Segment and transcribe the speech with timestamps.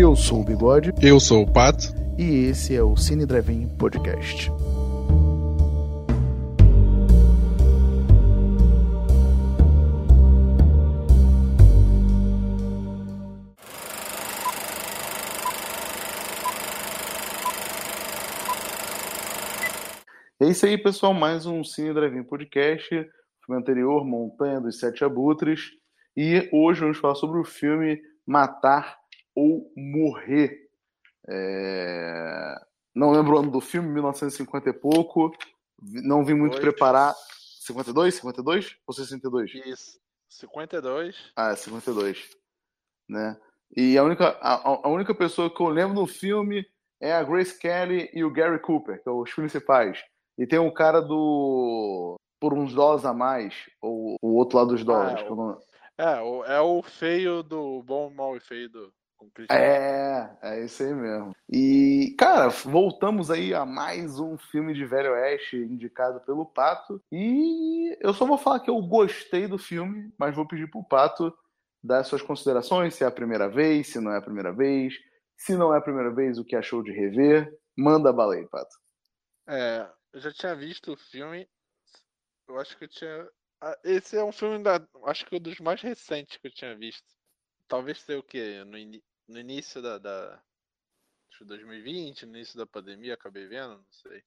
[0.00, 0.94] Eu sou o Bigode.
[1.02, 1.94] Eu sou o Pato.
[2.16, 4.50] E esse é o Cine Drive-In Podcast.
[20.40, 21.12] É isso aí, pessoal.
[21.12, 22.88] Mais um Cine Drive-In Podcast.
[22.88, 25.72] filme anterior, Montanha dos Sete Abutres.
[26.16, 28.99] E hoje vamos falar sobre o filme Matar
[29.34, 30.68] ou Morrer.
[31.28, 32.54] É...
[32.94, 35.30] Não lembro o ano do filme, 1950 e pouco.
[35.80, 37.14] Não vim muito preparar.
[37.60, 38.14] 52?
[38.16, 39.54] 52 ou 62?
[39.66, 40.00] Isso.
[40.28, 41.32] 52.
[41.36, 42.30] Ah, 52.
[43.08, 43.36] Né?
[43.76, 46.66] E a única, a, a única pessoa que eu lembro do filme
[47.00, 50.02] é a Grace Kelly e o Gary Cooper, que são os principais.
[50.36, 52.16] E tem um cara do.
[52.40, 55.22] Por uns dólares a mais, ou o outro lado dos dólares.
[55.22, 55.60] Ah, o...
[55.98, 58.92] É, o, é o feio do bom, mal e feio do.
[59.50, 61.34] É, é isso aí mesmo.
[61.48, 67.02] E, cara, voltamos aí a mais um filme de Velho Oeste indicado pelo Pato.
[67.12, 71.36] E eu só vou falar que eu gostei do filme, mas vou pedir pro Pato
[71.82, 74.94] dar suas considerações, se é a primeira vez, se não é a primeira vez.
[75.36, 77.50] Se não é a primeira vez, o que achou de rever.
[77.76, 78.76] Manda bala aí, Pato.
[79.48, 81.48] É, eu já tinha visto o filme.
[82.46, 83.28] Eu acho que eu tinha.
[83.62, 84.86] Ah, esse é um filme da.
[85.06, 87.06] Acho que um dos mais recentes que eu tinha visto.
[87.66, 88.64] Talvez seja o que?
[88.64, 89.00] No, in...
[89.30, 90.40] no início da, da.
[91.32, 94.22] Acho 2020, no início da pandemia, acabei vendo, não sei.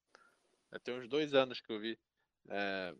[0.71, 1.99] Já tem uns dois anos que eu vi.
[2.49, 2.95] É...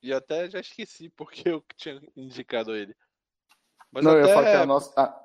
[0.00, 2.94] E até já esqueci porque eu tinha indicado ele.
[3.90, 4.22] Mas não, até...
[4.22, 4.92] eu ia falar que a nossa.
[4.96, 5.24] Ah,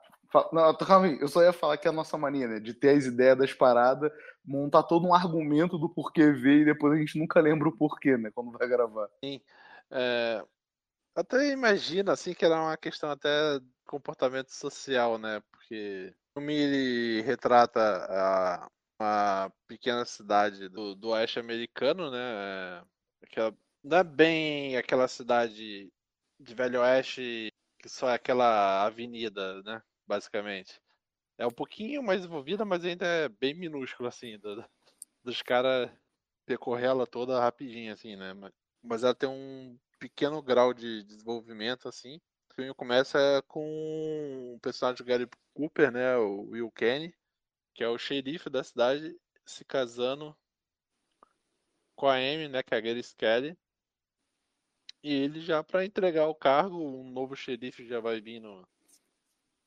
[0.52, 2.60] não, calma aí, eu só ia falar que é a nossa mania, né?
[2.60, 4.12] De ter as ideias das paradas,
[4.44, 8.18] montar todo um argumento do porquê ver e depois a gente nunca lembra o porquê,
[8.18, 8.32] né?
[8.34, 9.08] Quando vai gravar.
[9.24, 9.40] Sim.
[9.92, 10.44] É...
[11.16, 13.30] Até imagina, assim, que era uma questão até
[13.86, 15.42] comportamento social, né?
[15.52, 22.20] Porque o filme retrata a, uma pequena cidade do, do oeste americano, né?
[22.20, 22.84] É,
[23.24, 25.92] aquela, não é bem aquela cidade
[26.40, 29.82] de velho oeste que só é aquela avenida, né?
[30.08, 30.80] basicamente.
[31.38, 34.64] É um pouquinho mais envolvida, mas ainda é bem minúsculo, assim, do,
[35.24, 35.90] dos caras
[36.46, 38.34] percorrer ela toda rapidinho, assim, né?
[38.34, 42.22] Mas, mas ela tem um pequeno grau de desenvolvimento, assim.
[42.54, 46.16] O filme começa com o personagem do Gary Cooper, né?
[46.18, 47.12] O Will Kenny,
[47.74, 50.38] que é o xerife da cidade, se casando
[51.96, 52.62] com a Amy, né?
[52.62, 53.58] Que é a Gary Kelly.
[55.02, 58.68] E ele já para entregar o cargo, um novo xerife já vai vir no,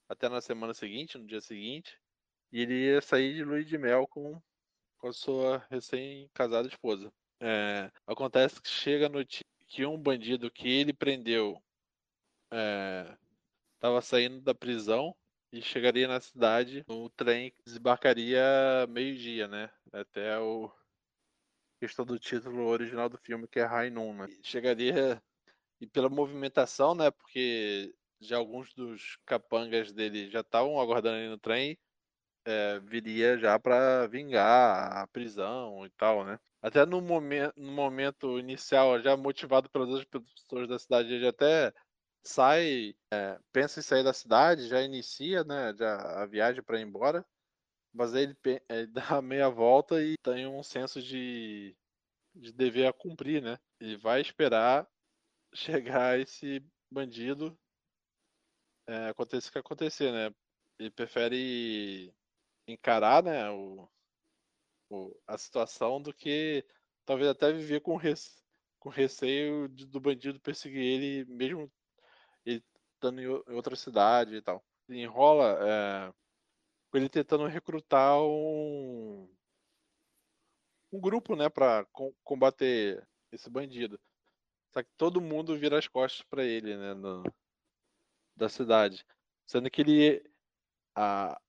[0.09, 2.01] até na semana seguinte, no dia seguinte,
[2.53, 4.41] e ele ia sair de lua de mel com,
[4.99, 7.13] com a sua recém-casada esposa.
[7.41, 11.61] É, acontece que chega a notícia que um bandido que ele prendeu
[12.51, 15.15] estava é, saindo da prisão
[15.53, 18.43] e chegaria na cidade no trem que desembarcaria
[18.89, 19.71] meio-dia, né?
[19.93, 20.71] Até o
[21.81, 24.29] questão do título original do filme, que é Noon, né?
[24.43, 25.23] Chegaria
[25.81, 27.11] e pela movimentação, né?
[27.11, 31.79] Porque já alguns dos capangas dele já estavam aguardando ali no trem,
[32.45, 36.39] é, viria já para vingar a prisão e tal, né?
[36.63, 41.73] Até no momento, no momento inicial, já motivado pelas outras pessoas da cidade, ele até
[42.27, 46.83] sai, é, pensa em sair da cidade, já inicia né, já a viagem para ir
[46.83, 47.25] embora,
[47.93, 48.37] mas aí ele,
[48.69, 48.87] ele,
[49.19, 51.77] dá meia volta e tem um senso de,
[52.35, 53.59] de dever a cumprir, né?
[53.81, 54.89] Ele vai esperar
[55.55, 57.59] chegar esse bandido
[58.87, 60.35] é, acontecer o que acontecer, né?
[60.79, 62.15] Ele prefere
[62.69, 63.89] encarar, né, o,
[64.91, 66.65] o, a situação do que
[67.05, 68.43] talvez até viver com, rece,
[68.79, 71.71] com receio de, do bandido perseguir ele, mesmo
[73.11, 74.65] em outra cidade e tal.
[74.89, 76.13] Ele enrola é,
[76.91, 79.29] com ele tentando recrutar um,
[80.93, 81.87] um grupo, né, para
[82.25, 84.01] combater esse bandido.
[84.73, 87.23] Só que todo mundo vira as costas para ele, né, no,
[88.37, 89.05] da cidade.
[89.47, 90.23] Sendo que ele,
[90.95, 91.41] há,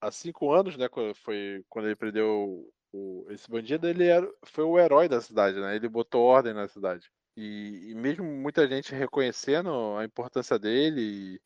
[0.00, 4.78] há cinco anos, né, foi quando ele prendeu o, esse bandido, ele era, foi o
[4.78, 5.74] herói da cidade, né?
[5.74, 7.10] Ele botou ordem na cidade.
[7.36, 11.40] E, e mesmo muita gente reconhecendo a importância dele,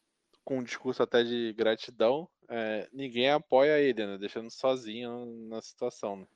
[0.45, 4.19] com um discurso até de gratidão, é, ninguém apoia ele, né?
[4.19, 6.17] Deixando sozinho na situação.
[6.17, 6.27] Né?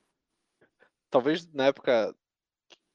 [1.08, 2.14] Talvez na época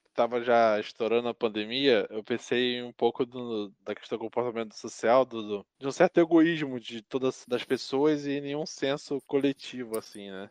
[0.10, 5.26] estava já estourando a pandemia, eu pensei um pouco do, da questão do comportamento social,
[5.26, 10.32] do, do, de um certo egoísmo de todas das pessoas e nenhum senso coletivo, assim,
[10.32, 10.50] né?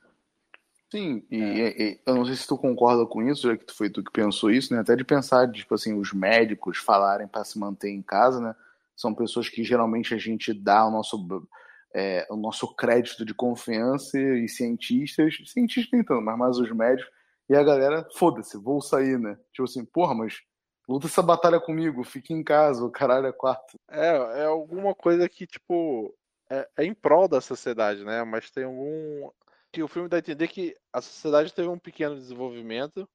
[0.95, 1.83] Sim, e, é.
[1.83, 4.49] e, eu não sei se tu concorda com isso, já que foi tu que pensou
[4.49, 4.79] isso, né?
[4.79, 8.55] Até de pensar, tipo assim, os médicos falarem para se manter em casa, né?
[8.95, 11.49] São pessoas que geralmente a gente dá o nosso
[11.93, 17.11] é, o nosso crédito de confiança e cientistas, cientistas tentando, mas mais os médicos,
[17.49, 19.37] e a galera, foda-se, vou sair, né?
[19.53, 20.43] Tipo assim, porra, mas
[20.89, 23.77] luta essa batalha comigo, fique em casa, o caralho é quarto.
[23.91, 26.15] É, é alguma coisa que, tipo,
[26.49, 28.23] é, é em prol da sociedade, né?
[28.23, 29.31] Mas tem algum.
[29.75, 33.09] Que o filme dá a entender que a sociedade teve um pequeno desenvolvimento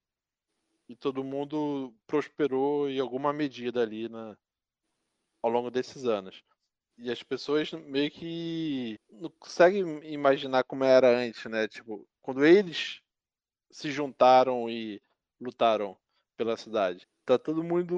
[0.89, 4.38] e todo mundo prosperou em alguma medida ali na,
[5.41, 6.44] ao longo desses anos.
[6.97, 11.65] E as pessoas meio que não conseguem imaginar como era antes, né?
[11.65, 13.00] Tipo, quando eles
[13.71, 15.01] se juntaram e
[15.39, 15.97] lutaram
[16.35, 17.07] pela cidade.
[17.23, 17.95] Tá todo mundo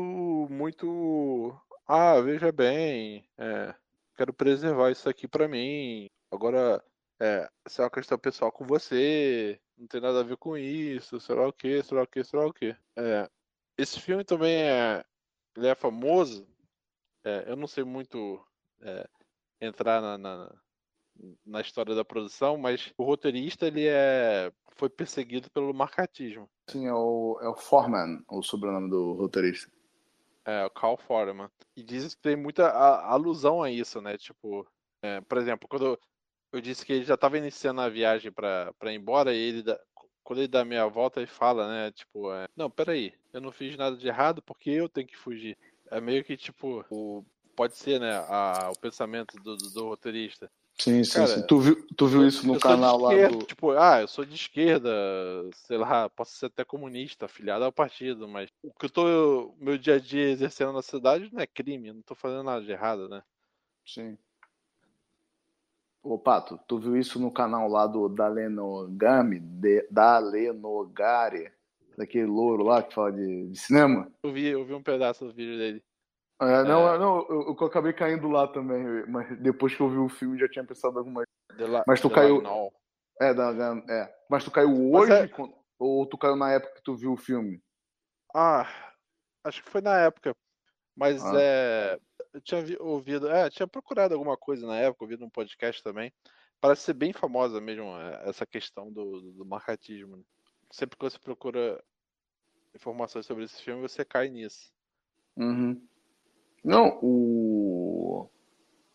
[0.51, 1.59] muito.
[1.87, 3.73] Ah, veja bem, é,
[4.15, 6.07] quero preservar isso aqui para mim.
[6.31, 6.83] Agora,
[7.21, 11.19] é, isso é uma questão pessoal com você, não tem nada a ver com isso,
[11.19, 12.75] sei lá o que, sei lá o que, sei lá o que.
[12.97, 13.29] É,
[13.77, 15.06] esse filme também é,
[15.56, 16.47] ele é famoso,
[17.23, 18.44] é, eu não sei muito
[18.81, 19.07] é,
[19.62, 20.56] entrar na, na,
[21.45, 26.50] na, história da produção, mas o roteirista ele é, foi perseguido pelo marcatismo.
[26.71, 29.71] Sim, é o, é o Foreman, o sobrenome do roteirista.
[30.44, 31.51] É, o Carl Foreman.
[31.77, 34.17] E diz que tem muita alusão a isso, né?
[34.17, 34.67] Tipo,
[35.03, 36.00] é, por exemplo, quando
[36.51, 39.63] eu disse que ele já estava iniciando a viagem para ir embora, e ele,
[40.24, 41.92] quando ele dá a meia volta, ele fala, né?
[41.92, 45.57] Tipo, é, não, peraí, eu não fiz nada de errado porque eu tenho que fugir.
[45.89, 47.25] É meio que, tipo, o,
[47.56, 50.50] pode ser, né, a, o pensamento do, do, do roteirista.
[50.77, 51.45] Sim, sim, Cara, sim.
[51.45, 53.44] Tu viu, tu viu isso no canal lá do.
[53.44, 54.89] Tipo, ah, eu sou de esquerda,
[55.53, 59.77] sei lá, posso ser até comunista, afiliado ao partido, mas o que eu tô, meu
[59.77, 63.07] dia a dia exercendo na cidade não é crime, não tô fazendo nada de errado,
[63.07, 63.21] né?
[63.86, 64.18] Sim.
[66.03, 71.51] Ô, Pato, tu viu isso no canal lá do Dalenogami, de, Dalenogari,
[71.95, 74.12] daquele louro lá que fala de, de, cinema?
[74.24, 75.83] Eu vi, eu vi um pedaço do vídeo dele.
[76.42, 76.98] É, não, é...
[76.98, 80.50] não eu, eu, acabei caindo lá também, mas depois que eu vi o filme já
[80.50, 81.83] tinha pensado alguma coisa.
[81.86, 82.42] Mas tu caiu.
[83.19, 83.51] É, da,
[83.88, 85.30] é, mas tu caiu hoje é...
[85.77, 87.62] ou tu caiu na época que tu viu o filme?
[88.33, 88.68] Ah,
[89.44, 90.36] acho que foi na época.
[90.95, 91.33] Mas ah.
[91.36, 92.00] é.
[92.33, 93.29] Eu tinha ouvido.
[93.29, 96.13] É, tinha procurado alguma coisa na época, ouvido um podcast também.
[96.59, 100.17] Parece ser bem famosa mesmo é, essa questão do, do marcatismo.
[100.17, 100.23] Né?
[100.71, 101.83] Sempre que você procura
[102.73, 104.71] informações sobre esse filme, você cai nisso.
[105.35, 105.81] Uhum.
[106.63, 108.29] Não, o.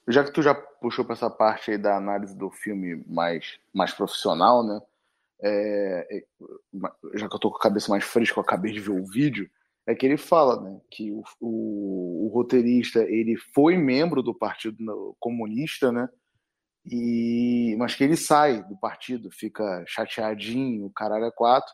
[0.08, 3.92] Já que tu já puxou para essa parte aí da análise do filme mais, mais
[3.92, 4.80] profissional, né?
[5.42, 6.24] É, é,
[7.14, 9.50] já que eu tô com a cabeça mais fresca, eu acabei de ver o vídeo,
[9.86, 15.16] é que ele fala né, que o, o, o roteirista ele foi membro do Partido
[15.20, 16.08] Comunista, né?
[16.84, 21.72] E, mas que ele sai do partido, fica chateadinho, caralho é quatro,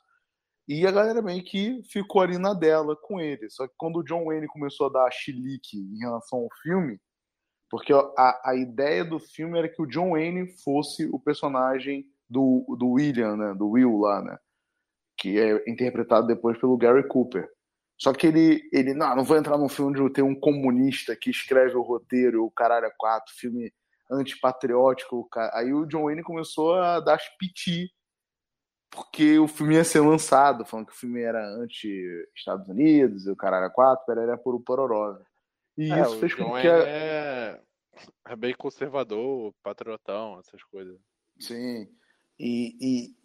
[0.67, 3.51] e a galera meio que ficou ali na dela com ele.
[3.51, 6.99] Só que quando o John Wayne começou a dar chilique em relação ao filme,
[7.71, 12.65] porque a, a ideia do filme era que o John Wayne fosse o personagem do,
[12.79, 13.55] do William, né?
[13.55, 14.39] Do Will lá, né?
[15.19, 17.49] Que é interpretado depois pelo Gary Cooper.
[18.03, 21.31] Só que ele, ele não, não vou entrar num filme onde tem um comunista que
[21.31, 23.73] escreve o roteiro, o caralho é quatro, filme
[24.11, 25.29] antipatriótico.
[25.53, 27.93] Aí o John Wayne começou a dar piti
[28.91, 33.37] porque o filme ia ser lançado, falando que o filme era anti-Estados Unidos, e o
[33.37, 35.17] caralho 4, era por o pororó.
[35.79, 36.67] E é, isso fez com que.
[36.67, 36.79] A...
[36.89, 37.61] É...
[38.31, 40.99] é bem conservador, patriotão, essas coisas.
[41.39, 41.89] Sim.
[42.37, 43.17] E, e,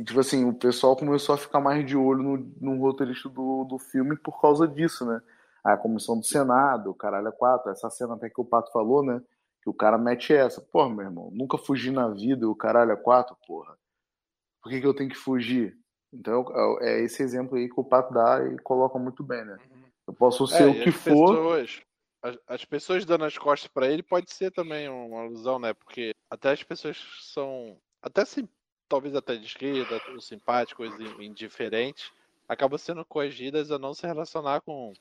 [0.00, 3.64] e, tipo assim, o pessoal começou a ficar mais de olho no, no roteirista do,
[3.64, 5.20] do filme por causa disso, né?
[5.62, 9.20] A comissão do Senado, o caralho 4, essa cena até que o Pato falou, né?
[9.62, 10.60] Que o cara mete essa.
[10.60, 13.76] Porra, meu irmão, nunca fugi na vida, o caralho 4, porra
[14.62, 15.76] por que, que eu tenho que fugir?
[16.12, 16.44] Então
[16.80, 19.56] é, é esse exemplo aí que o Pato dá e coloca muito bem, né?
[20.06, 21.34] Eu posso ser é, o que for.
[21.36, 21.82] Pessoas,
[22.22, 25.72] as, as, pessoas dando as costas para ele pode ser também uma alusão, né?
[25.72, 26.98] Porque até as pessoas
[27.32, 27.78] são.
[28.02, 28.48] Até sim,
[28.90, 32.10] talvez até de esquerda, ou simpáticos e indiferentes,
[32.48, 34.92] acabam sendo coagidas a não se relacionar com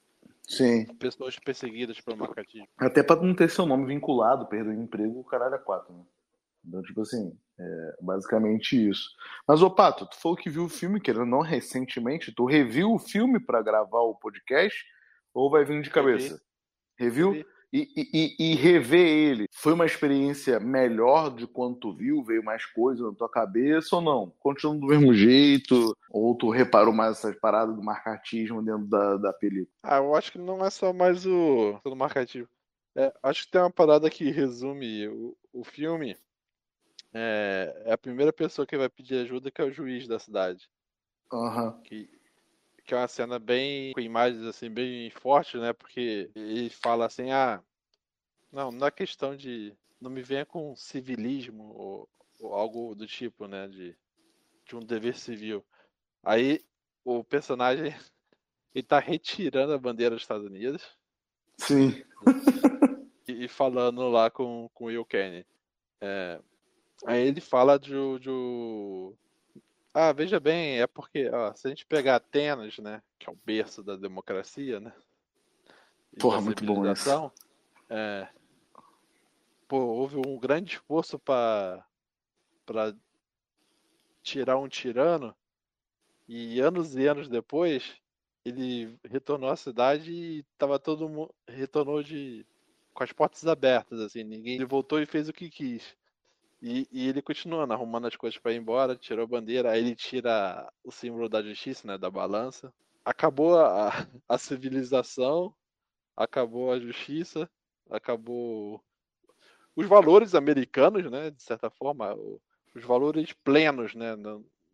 [0.43, 0.85] Sim.
[0.95, 2.67] pessoas perseguidas pelo marcatismo.
[2.77, 6.03] Até para não ter seu nome vinculado, perder o emprego, o caralho é quatro, né?
[6.63, 9.09] Então, tipo assim, é basicamente isso.
[9.47, 12.99] Mas, ô Pato, tu falou que viu o filme, que não recentemente, tu reviu o
[12.99, 14.85] filme para gravar o podcast
[15.33, 16.39] ou vai vir de cabeça?
[16.97, 17.31] Reviu?
[17.31, 17.45] Revi.
[17.71, 22.23] E, e, e, rever ele foi uma experiência melhor de quando tu viu?
[22.23, 24.33] Veio mais coisa na tua cabeça ou não?
[24.39, 25.95] Continua do mesmo jeito?
[26.09, 29.69] Ou tu reparou mais essas paradas do marcatismo dentro da, da película?
[29.83, 32.49] Ah, eu acho que não é só mais o do marcatismo.
[32.95, 36.17] É, acho que tem uma parada que resume o, o filme
[37.13, 40.67] é, é a primeira pessoa que vai pedir ajuda que é o juiz da cidade.
[41.31, 41.79] Uhum.
[41.81, 42.09] Que,
[42.89, 45.71] que é uma cena bem com imagens assim bem fortes, né?
[45.73, 47.61] Porque ele fala assim, ah,
[48.51, 53.47] não, não é questão de não me venha com civilismo ou, ou algo do tipo,
[53.47, 53.67] né?
[53.67, 53.95] De,
[54.65, 55.63] de um dever civil.
[56.23, 56.65] Aí
[57.05, 57.93] o personagem
[58.73, 60.83] ele tá retirando a bandeira dos Estados Unidos.
[61.59, 62.03] Sim.
[63.27, 65.45] e, e falando lá com, com o Will Kenny.
[66.01, 66.41] É,
[67.05, 68.31] aí ele fala de, de.
[69.93, 73.01] Ah, veja bem, é porque ó, se a gente pegar Atenas, né?
[73.17, 74.93] Que é o berço da democracia, né?
[76.19, 77.31] Porra, muito bom isso.
[77.89, 78.27] É,
[79.67, 81.85] pô, houve um grande esforço para
[84.21, 85.35] tirar um tirano
[86.27, 87.95] e anos e anos depois
[88.45, 92.45] ele retornou à cidade e tava todo mundo retornou de
[92.93, 95.95] com as portas abertas assim ninguém ele voltou e fez o que quis
[96.61, 99.95] e, e ele continuando arrumando as coisas para ir embora tirou a bandeira aí ele
[99.95, 102.73] tira o símbolo da justiça né da balança
[103.03, 105.53] acabou a, a civilização
[106.17, 107.49] acabou a justiça
[107.89, 108.83] acabou
[109.79, 112.13] os valores americanos, né, de certa forma,
[112.75, 114.13] os valores plenos, né,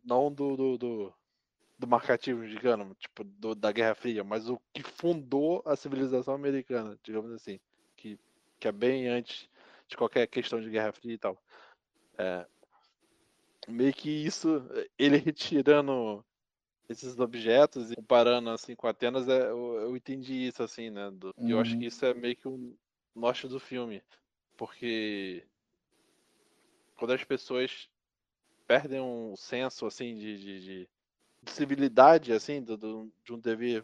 [0.03, 1.13] não do, do, do,
[1.77, 6.97] do marcativo, digamos, tipo, do, da Guerra Fria, mas o que fundou a civilização americana,
[7.03, 7.59] digamos assim,
[7.95, 8.19] que,
[8.59, 9.47] que é bem antes
[9.87, 11.39] de qualquer questão de Guerra Fria e tal.
[12.17, 12.45] É,
[13.67, 14.63] meio que isso,
[14.97, 16.23] ele retirando
[16.87, 21.09] esses objetos e comparando assim com Atenas, é, eu, eu entendi isso assim, né?
[21.11, 21.49] Do, uhum.
[21.49, 21.87] Eu acho que uhum.
[21.87, 22.75] isso é meio que um
[23.15, 24.03] norte do filme.
[24.55, 25.45] Porque
[26.95, 27.89] quando as pessoas
[28.67, 30.89] perdem um senso assim de, de, de,
[31.43, 33.83] de civilidade, assim, do, do, de um dever,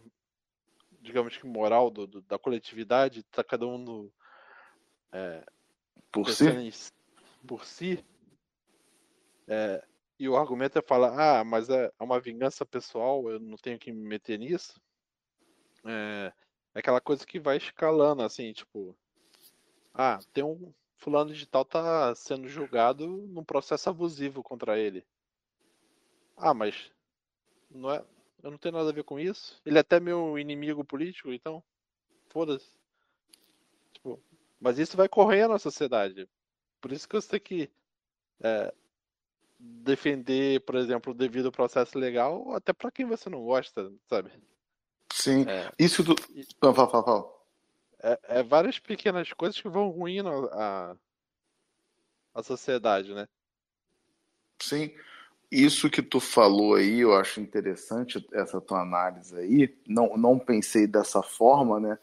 [1.02, 4.14] digamos que moral do, do da coletividade, tá cada um no,
[5.12, 5.44] é,
[6.12, 6.46] por si,
[7.46, 8.04] por si
[9.48, 9.83] é,
[10.19, 13.79] e o argumento é falar, ah, mas é, é uma vingança pessoal, eu não tenho
[13.79, 14.79] que me meter nisso.
[15.86, 16.31] É,
[16.75, 18.95] é aquela coisa que vai escalando, assim, tipo,
[19.93, 25.03] ah, tem um fulano de tal tá sendo julgado num processo abusivo contra ele.
[26.38, 26.91] Ah, mas
[27.69, 28.05] não é,
[28.43, 29.60] eu não tenho nada a ver com isso.
[29.65, 31.63] Ele é até meu inimigo político, então
[32.29, 32.75] foda-se.
[33.93, 34.21] Tipo,
[34.60, 36.29] mas isso vai correr na sociedade.
[36.79, 37.71] Por isso que você tem que
[38.43, 38.74] é,
[39.62, 44.32] defender, por exemplo, devido ao processo legal, até para quem você não gosta, sabe?
[45.13, 45.46] Sim.
[45.48, 46.15] É, isso tu.
[46.62, 47.41] Não, fala, fala, fala
[48.03, 50.96] é, é, várias pequenas coisas que vão ruindo a,
[52.34, 53.27] a sociedade, né?
[54.60, 54.91] Sim.
[55.51, 59.77] Isso que tu falou aí, eu acho interessante essa tua análise aí.
[59.86, 62.00] Não, não pensei dessa forma, né?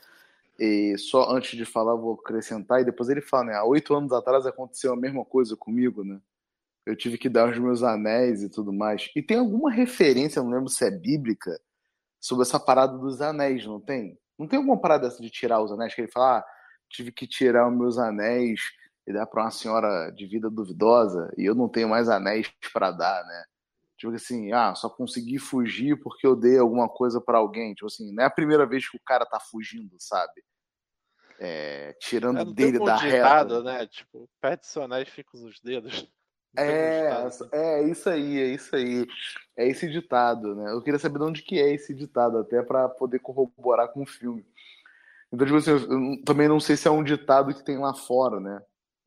[0.58, 3.54] E só antes de falar, vou acrescentar, e depois ele fala, né?
[3.54, 6.20] Há oito anos atrás aconteceu a mesma coisa comigo, né?
[6.88, 9.10] Eu tive que dar os meus anéis e tudo mais.
[9.14, 11.60] E tem alguma referência, não lembro se é bíblica,
[12.18, 14.18] sobre essa parada dos anéis, não tem?
[14.38, 15.94] Não tem alguma parada de tirar os anéis?
[15.94, 16.44] Que ele fala, ah,
[16.88, 18.62] tive que tirar os meus anéis
[19.06, 22.90] e dar para uma senhora de vida duvidosa e eu não tenho mais anéis para
[22.90, 23.44] dar, né?
[23.98, 27.74] Tipo assim, ah, só consegui fugir porque eu dei alguma coisa para alguém.
[27.74, 30.42] Tipo assim, não é a primeira vez que o cara tá fugindo, sabe?
[31.38, 33.62] É, tirando é, dele da reta.
[33.62, 33.86] né?
[33.88, 36.08] Tipo, perde seus anéis, fica os dedos.
[36.56, 39.06] É, é isso aí, é isso aí.
[39.56, 40.72] É esse ditado, né?
[40.72, 44.06] Eu queria saber de onde que é esse ditado, até para poder corroborar com o
[44.06, 44.44] filme.
[45.32, 48.40] Então, tipo assim, eu também não sei se é um ditado que tem lá fora,
[48.40, 48.60] né?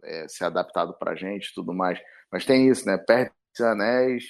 [0.03, 1.99] É, se é adaptado pra gente e tudo mais.
[2.31, 2.97] Mas tem isso, né?
[2.97, 4.23] Perde os anéis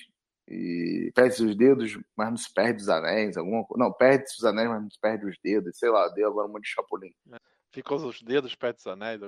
[0.48, 3.38] e perde os dedos, mas não se perde os anéis.
[3.38, 3.66] Alguma...
[3.76, 5.78] Não, perde os anéis, mas não se perde os dedos.
[5.78, 7.14] Sei lá, deu agora um monte de chapulim.
[7.32, 7.38] É,
[7.72, 9.22] ficou os dedos, perde os anéis.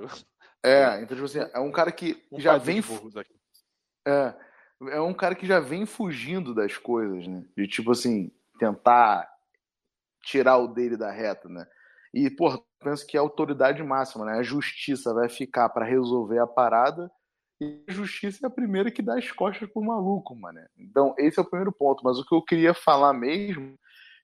[0.62, 2.78] É, então, tipo assim, é um cara que um já vem.
[2.78, 3.43] Aqui.
[4.06, 4.34] É,
[4.90, 7.44] é um cara que já vem fugindo das coisas, né?
[7.56, 9.28] De tipo assim, tentar
[10.22, 11.66] tirar o dele da reta, né?
[12.12, 14.38] E, pô, penso que a autoridade máxima, né?
[14.38, 17.10] A justiça vai ficar para resolver a parada
[17.60, 20.60] e a justiça é a primeira que dá as costas pro maluco, mano.
[20.78, 22.02] Então, esse é o primeiro ponto.
[22.04, 23.78] Mas o que eu queria falar mesmo,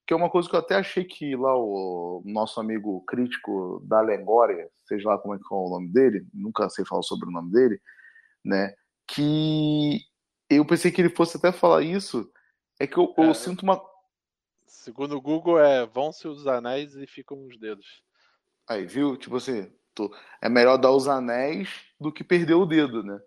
[0.06, 4.00] que é uma coisa que eu até achei que lá o nosso amigo crítico da
[4.00, 7.32] Lengória, seja lá como é que é o nome dele, nunca sei falar sobre o
[7.32, 7.80] nome dele,
[8.44, 8.74] né?
[9.14, 10.04] Que
[10.48, 12.30] eu pensei que ele fosse até falar isso,
[12.78, 13.80] é que eu, eu é, sinto uma.
[14.66, 18.02] Segundo o Google, é vão-se os anéis e ficam os dedos.
[18.68, 19.16] Aí, viu?
[19.16, 20.14] Tipo assim, tô...
[20.40, 23.20] é melhor dar os anéis do que perder o dedo, né?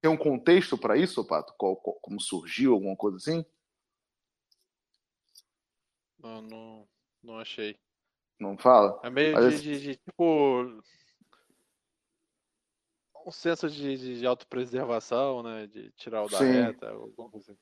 [0.00, 1.54] Tem um contexto para isso, Pato?
[1.58, 3.44] Qual, qual, como surgiu, alguma coisa assim?
[6.18, 6.88] Não, não,
[7.22, 7.78] não achei.
[8.38, 9.00] Não fala?
[9.02, 10.82] É meio de, de, de, tipo
[13.26, 15.66] um senso de, de, de autopreservação, né?
[15.66, 16.52] De tirar o da Sim.
[16.52, 17.60] reta, alguma coisa assim.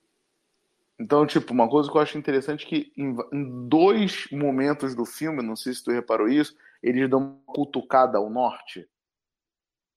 [1.00, 5.04] Então, tipo, uma coisa que eu acho interessante é que em, em, dois momentos do
[5.04, 8.88] filme, não sei se tu reparou isso, eles dão uma cutucada ao norte.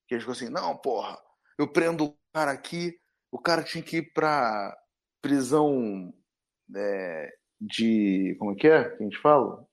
[0.08, 1.16] Que eles ficam assim, não, porra,
[1.58, 2.98] eu prendo o cara aqui,
[3.30, 4.76] o cara tinha que ir pra
[5.20, 6.12] prisão
[6.74, 8.34] é, de.
[8.38, 9.64] Como é que é que a gente fala?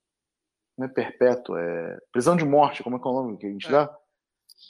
[0.78, 2.00] Não é perpétuo, é.
[2.12, 3.72] Prisão de morte, como é que é o nome que a gente é.
[3.72, 3.98] dá?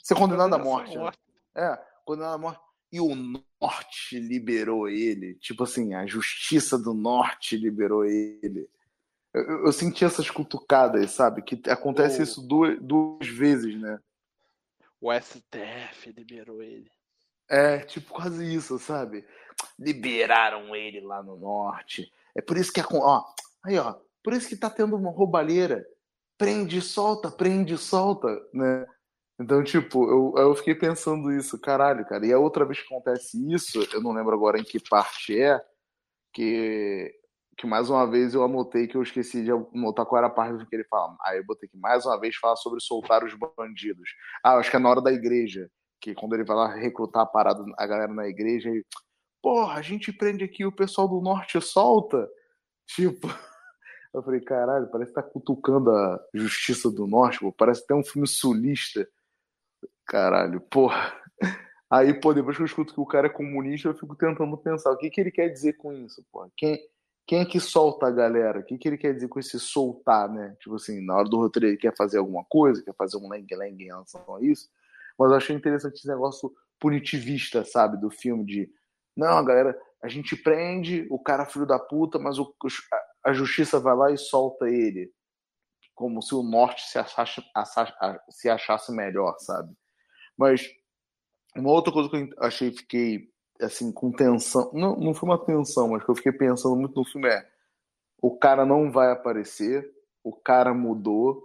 [0.02, 0.96] Ser condenado à morte.
[0.96, 1.10] Né?
[1.54, 2.60] É, condenado à morte.
[2.92, 3.14] E o
[3.60, 5.34] norte liberou ele.
[5.34, 8.68] Tipo assim, a justiça do norte liberou ele.
[9.34, 11.42] Eu, eu senti essas cutucadas, sabe?
[11.42, 12.22] Que acontece o...
[12.22, 13.98] isso duas, duas vezes, né?
[15.00, 16.90] O STF liberou ele.
[17.48, 19.24] É, tipo quase isso, sabe?
[19.78, 22.10] Liberaram ele lá no norte.
[22.34, 23.24] É por isso que é ó,
[23.64, 25.86] aí ó, por isso que tá tendo uma roubalheira.
[26.36, 28.86] Prende, solta, prende, solta, né?
[29.38, 32.26] Então, tipo, eu, eu fiquei pensando isso, caralho, cara.
[32.26, 35.60] E a outra vez que acontece isso, eu não lembro agora em que parte é,
[36.32, 37.14] que,
[37.56, 40.66] que mais uma vez eu anotei que eu esqueci de anotar qual era a parte
[40.66, 41.16] que ele fala.
[41.22, 44.10] Aí eu botei que mais uma vez fala sobre soltar os bandidos.
[44.42, 47.26] Ah, acho que é na hora da igreja, que quando ele vai lá recrutar a
[47.26, 48.84] parada, a galera na igreja, e,
[49.42, 52.28] porra, a gente prende aqui o pessoal do norte solta.
[52.86, 53.28] Tipo.
[54.14, 57.52] Eu falei, caralho, parece que tá cutucando a justiça do norte, pô.
[57.52, 59.06] parece até um filme sulista.
[60.06, 61.14] Caralho, porra.
[61.90, 64.90] Aí, pô, depois que eu escuto que o cara é comunista, eu fico tentando pensar
[64.90, 66.48] o que, que ele quer dizer com isso, pô.
[66.56, 66.78] Quem,
[67.26, 68.60] quem é que solta a galera?
[68.60, 70.56] O que, que ele quer dizer com esse soltar, né?
[70.60, 73.84] Tipo assim, na hora do roteiro ele quer fazer alguma coisa, quer fazer um lengue-lengue
[73.84, 74.68] em relação a isso.
[75.18, 78.70] Mas eu achei interessante esse negócio punitivista, sabe, do filme de
[79.16, 82.54] não, galera, a gente prende o cara filho da puta, mas o,
[83.24, 85.10] a justiça vai lá e solta ele.
[85.94, 87.42] Como se o norte se achasse,
[88.28, 89.74] se achasse melhor, sabe?
[90.36, 90.68] Mas
[91.56, 94.70] uma outra coisa que eu achei, fiquei assim, com tensão.
[94.74, 97.56] Não, não foi uma tensão, mas que eu fiquei pensando muito no filme é
[98.20, 99.88] o cara não vai aparecer,
[100.24, 101.42] o cara mudou.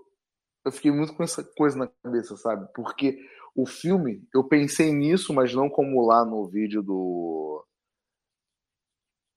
[0.65, 2.67] Eu fiquei muito com essa coisa na cabeça, sabe?
[2.73, 3.19] Porque
[3.55, 7.65] o filme, eu pensei nisso, mas não como lá no vídeo do.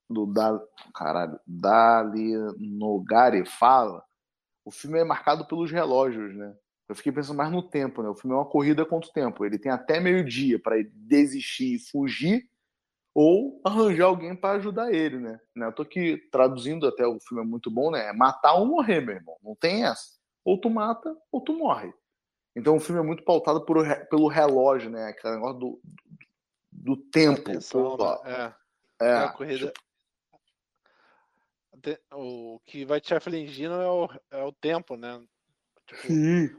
[0.09, 0.61] Do da,
[0.95, 4.05] caralho, Dali Nogari fala.
[4.65, 6.57] O filme é marcado pelos relógios, né?
[6.89, 8.09] Eu fiquei pensando mais no tempo, né?
[8.09, 9.45] O filme é uma corrida contra o tempo.
[9.45, 12.49] Ele tem até meio-dia para desistir e fugir
[13.15, 15.41] ou arranjar alguém para ajudar ele, né?
[15.57, 18.09] Eu tô aqui traduzindo até o filme é muito bom, né?
[18.09, 19.37] É matar ou morrer, meu irmão.
[19.43, 20.19] Não tem essa.
[20.45, 21.93] Ou tu mata ou tu morre.
[22.57, 25.07] Então o filme é muito pautado por, pelo relógio, né?
[25.07, 25.81] Aquele negócio do,
[26.71, 27.41] do tempo.
[27.41, 28.19] Atenção, né?
[28.25, 28.65] É.
[29.01, 29.73] É, é a corrida.
[29.73, 29.85] Tipo...
[32.13, 35.23] O que vai te afligindo é o, é o tempo, né?
[35.87, 36.51] Tipo, Sim.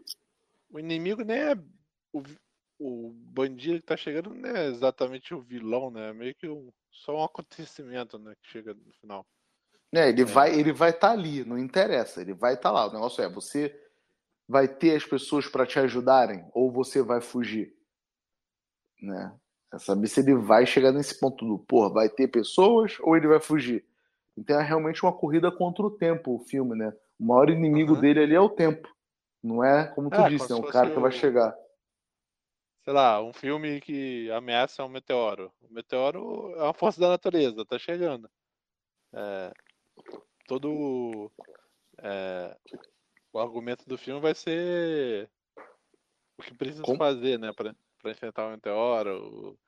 [0.70, 1.56] O inimigo nem é.
[2.14, 2.22] O,
[2.80, 6.10] o bandido que tá chegando não é exatamente o vilão, né?
[6.10, 8.34] É meio que um, só um acontecimento, né?
[8.42, 9.26] Que chega no final.
[9.94, 10.26] É, ele é.
[10.26, 12.88] vai ele vai estar tá ali, não interessa, ele vai estar tá lá.
[12.88, 13.80] O negócio é, você
[14.48, 17.74] vai ter as pessoas para te ajudarem ou você vai fugir,
[19.02, 19.34] né?
[19.74, 23.28] É saber se ele vai chegar nesse ponto do, porra, vai ter pessoas ou ele
[23.28, 23.86] vai fugir.
[24.38, 26.94] Então é realmente uma corrida contra o tempo o filme, né?
[27.20, 28.00] O maior inimigo uhum.
[28.00, 28.94] dele ali é o tempo.
[29.46, 31.56] Não é, como tu é, disse, é um cara que vai chegar.
[32.84, 35.54] Sei lá, um filme que ameaça um meteoro.
[35.62, 38.28] O meteoro é uma força da natureza, tá chegando.
[39.14, 39.54] É,
[40.48, 41.32] todo
[42.00, 42.58] é,
[43.32, 45.30] o argumento do filme vai ser
[46.40, 46.98] o que precisa Como?
[46.98, 47.76] fazer, né, para
[48.12, 49.60] enfrentar o meteoro,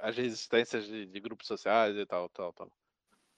[0.00, 2.70] as resistências de, de, grupos sociais e tal, tal, tal.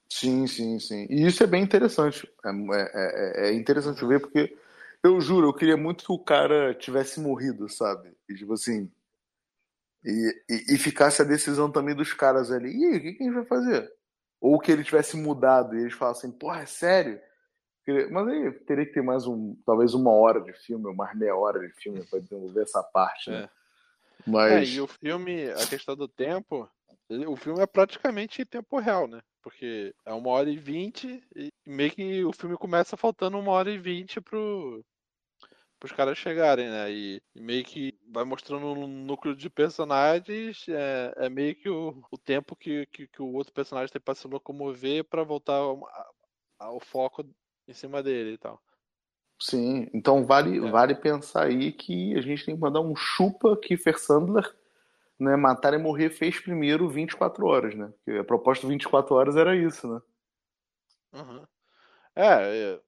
[0.09, 1.07] Sim, sim, sim.
[1.09, 2.31] E isso é bem interessante.
[2.45, 4.55] É, é, é, é interessante ver porque
[5.03, 8.15] eu juro, eu queria muito que o cara tivesse morrido, sabe?
[8.29, 8.91] E, tipo assim.
[10.03, 12.71] E, e, e, ficasse a decisão também dos caras ali.
[12.71, 13.91] E aí, o que, que a gente vai fazer?
[14.39, 17.19] Ou que ele tivesse mudado e eles falassem, porra, é sério?
[18.11, 21.59] Mas aí teria que ter mais um, talvez uma hora de filme, mais meia hora
[21.59, 23.43] de filme para desenvolver essa parte, né?
[23.43, 23.49] É.
[24.25, 24.51] Mas...
[24.51, 26.69] É, e o filme, a questão do tempo,
[27.09, 29.21] o filme é praticamente em tempo real, né?
[29.47, 33.71] Porque é uma hora e vinte e meio que o filme começa faltando uma hora
[33.71, 34.83] e vinte pro,
[35.81, 36.91] os caras chegarem, né?
[36.91, 42.03] E, e, meio que vai mostrando um núcleo de personagens, é, é meio que o,
[42.11, 45.87] o tempo que, que, que, o outro personagem tem para se locomover para voltar ao,
[46.59, 47.23] ao, foco
[47.69, 48.61] em cima dele e tal.
[49.41, 50.69] Sim, então vale, é.
[50.69, 54.56] vale pensar aí que a gente tem que mandar um chupa Kiefer Sandler,
[55.19, 55.35] né?
[55.35, 57.91] Matar e Morrer fez primeiro 24 horas, né?
[57.97, 60.01] Porque a proposta de 24 horas era isso, né?
[61.13, 61.45] Uhum.
[62.15, 62.79] É,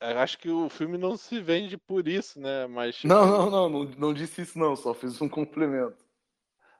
[0.00, 2.66] é, acho que o filme não se vende por isso, né?
[2.66, 3.02] Mas.
[3.04, 6.04] Não, não, não, não, não disse isso, não, só fiz um complemento.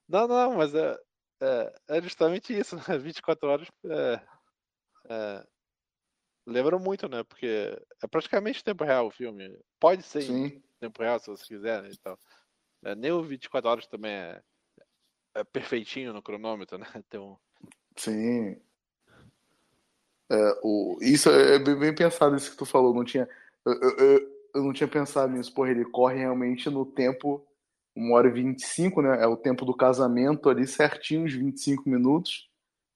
[0.09, 0.98] Não, não, mas é,
[1.40, 2.83] é, é justamente isso, né?
[2.98, 4.20] 24 horas é,
[5.09, 5.46] é,
[6.46, 7.22] lembra muito, né?
[7.22, 9.57] Porque é praticamente tempo real o filme.
[9.79, 10.46] Pode ser Sim.
[10.46, 11.90] em tempo real, se você quiser, né?
[11.90, 12.18] E tal.
[12.85, 14.42] É, nem o 24 horas também é,
[15.34, 16.86] é perfeitinho no cronômetro, né?
[17.08, 17.36] Tem um...
[17.96, 18.60] Sim.
[20.30, 22.94] É, o, isso é bem, bem, pensado, isso que tu falou.
[22.94, 23.28] Não tinha,
[23.66, 25.52] eu, eu, eu, não tinha pensado nisso.
[25.52, 27.44] Porra, ele corre realmente no tempo
[27.96, 29.22] 1 hora e 25, né?
[29.22, 32.48] É o tempo do casamento ali certinho, os 25 minutos,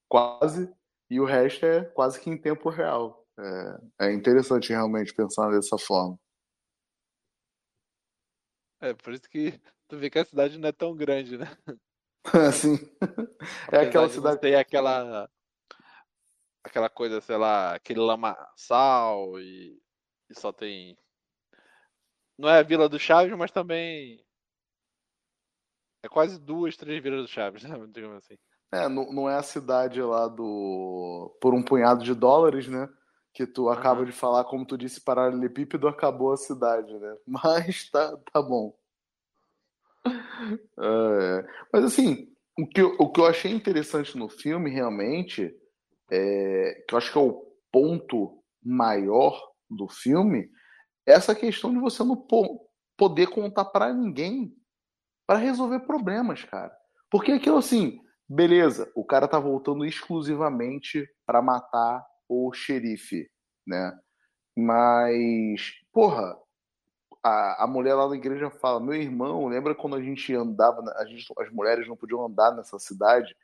[0.09, 0.73] quase.
[1.11, 3.27] E o resto é quase que em tempo real.
[3.37, 6.19] É, é interessante realmente pensar dessa forma.
[8.81, 11.47] É, por isso que tu vê que a cidade não é tão grande, né?
[12.49, 12.79] Assim.
[13.71, 14.41] é aquela cidade.
[14.41, 15.29] Tem aquela
[16.65, 19.79] aquela coisa, sei lá, aquele lamaçal e,
[20.31, 20.97] e só tem.
[22.39, 24.25] Não é a Vila do Chaves, mas também.
[26.03, 27.77] É quase duas, três vilas do Chaves, né?
[27.93, 28.37] Digamos assim.
[28.73, 31.37] É, não, não é a cidade lá do.
[31.41, 32.89] Por um punhado de dólares, né?
[33.33, 34.07] Que tu acaba uhum.
[34.07, 37.17] de falar, como tu disse, paralelepípedo acabou a cidade, né?
[37.27, 38.77] Mas tá, tá bom.
[40.07, 45.55] É, mas assim, o que, eu, o que eu achei interessante no filme realmente
[46.11, 50.51] é, que eu acho que é o ponto maior do filme,
[51.07, 52.17] é essa questão de você não
[52.97, 54.55] poder contar para ninguém
[55.27, 56.73] para resolver problemas, cara.
[57.11, 63.29] Porque aquilo assim, beleza, o cara tá voltando exclusivamente para matar o xerife,
[63.67, 63.93] né?
[64.57, 66.37] Mas, porra,
[67.25, 71.07] a, a mulher lá na igreja fala: meu irmão, lembra quando a gente andava, a
[71.07, 73.35] gente, as mulheres não podiam andar nessa cidade?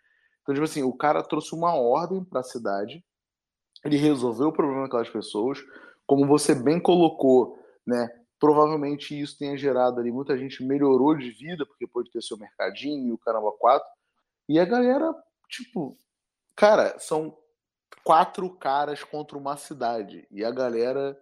[0.43, 3.03] Então, tipo assim, o cara trouxe uma ordem para a cidade,
[3.83, 5.59] ele resolveu o problema daquelas pessoas,
[6.07, 8.11] como você bem colocou, né?
[8.38, 13.09] Provavelmente isso tenha gerado ali, muita gente melhorou de vida, porque pode ter seu mercadinho
[13.09, 13.88] e o caramba quatro.
[14.49, 15.14] E a galera,
[15.49, 15.97] tipo,
[16.57, 17.37] cara, são
[18.03, 20.27] quatro caras contra uma cidade.
[20.31, 21.19] E a galera,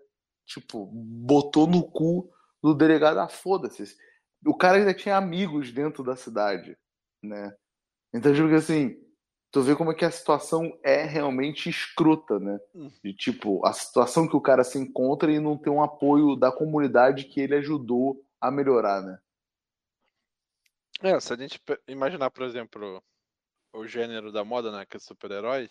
[0.47, 3.97] tipo, botou no cu do delegado, ah, foda-se.
[4.45, 6.77] O cara ainda tinha amigos dentro da cidade,
[7.23, 7.55] né?
[8.13, 8.97] Então, tipo assim,
[9.51, 12.59] tu vê como é que a situação é realmente escrota, né?
[12.75, 12.91] Hum.
[13.03, 16.53] De tipo, a situação que o cara se encontra e não tem um apoio da
[16.53, 19.19] comunidade que ele ajudou a melhorar, né?
[21.01, 23.03] É, se a gente imaginar, por exemplo,
[23.73, 25.71] o gênero da moda, né, que é super-heróis,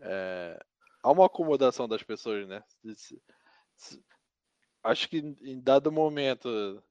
[0.00, 0.58] é...
[1.02, 2.62] há uma acomodação das pessoas, né?
[4.82, 6.82] Acho que em dado momento,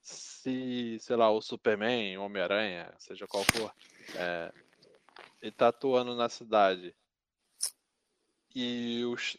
[0.00, 3.72] se, sei lá, o Superman, o Homem-Aranha, seja qual for,
[4.16, 4.52] é,
[5.40, 6.94] ele tá atuando na cidade
[8.54, 9.36] e os,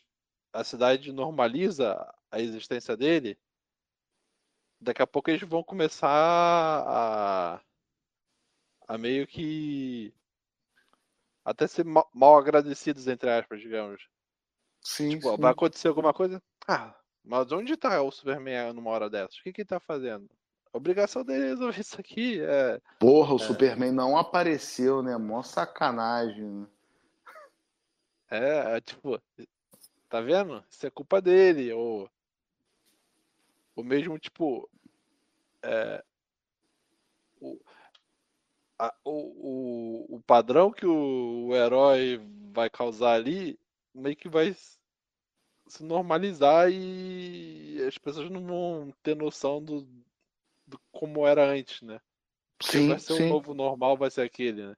[0.54, 3.38] a cidade normaliza a existência dele,
[4.80, 7.62] daqui a pouco eles vão começar a,
[8.88, 10.14] a meio que
[11.44, 14.08] até ser mal, mal agradecidos, entre aspas, digamos.
[14.82, 15.42] Sim, tipo, sim.
[15.42, 16.42] Vai acontecer alguma coisa?
[16.68, 16.96] Ah,
[17.30, 19.38] mas onde tá o Superman numa hora dessas?
[19.38, 20.28] O que, que ele tá fazendo?
[20.74, 22.42] A obrigação dele é resolver isso aqui.
[22.42, 22.82] É...
[23.00, 23.46] Porra, o é...
[23.46, 25.16] Superman não apareceu, né?
[25.16, 26.44] Mó sacanagem.
[26.44, 26.68] Né?
[28.32, 29.22] É, é, tipo,
[30.10, 30.64] tá vendo?
[30.72, 31.72] Isso é culpa dele.
[31.72, 32.10] Ou,
[33.76, 34.68] o mesmo, tipo,
[35.62, 36.04] é,
[37.40, 37.60] o,
[38.80, 42.20] a, o, o, o padrão que o, o herói
[42.52, 43.60] vai causar ali
[43.94, 44.56] meio que vai
[45.70, 49.88] se normalizar e as pessoas não vão ter noção do,
[50.68, 52.02] do como era antes, né?
[52.62, 53.26] sim, vai ser sim.
[53.28, 54.76] o novo normal, vai ser aquele, né?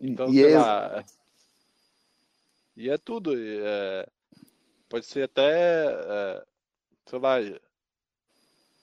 [0.00, 0.58] Então, e é...
[0.58, 1.04] lá.
[2.76, 3.34] E é tudo.
[3.36, 4.08] É...
[4.88, 6.46] Pode ser até, é...
[7.06, 7.36] sei lá,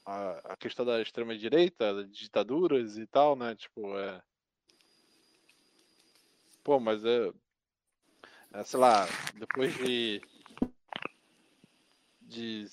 [0.06, 3.56] a, a questão da extrema-direita, ditaduras e tal, né?
[3.56, 4.22] Tipo, é.
[6.64, 7.32] Pô, mas é.
[8.56, 10.22] É sei lá, depois de.
[12.22, 12.68] de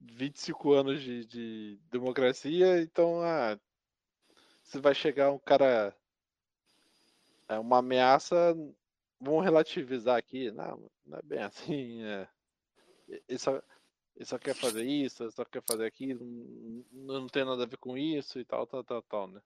[0.00, 3.58] 25 anos de, de democracia, então ah,
[4.62, 5.94] se vai chegar um cara.
[7.48, 8.54] É uma ameaça,
[9.20, 10.50] vamos relativizar aqui.
[10.52, 12.02] Não, não é bem assim.
[12.04, 12.28] É,
[13.26, 13.62] ele, só,
[14.14, 16.24] ele só quer fazer isso, ele só quer fazer aquilo,
[16.92, 19.40] não, não tem nada a ver com isso e tal, tal, tal, tal, né?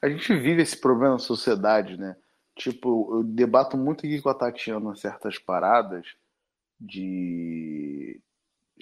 [0.00, 2.16] A gente vive esse problema na sociedade, né?
[2.54, 6.06] Tipo, eu debato muito aqui com a Tatiana certas paradas
[6.80, 8.20] de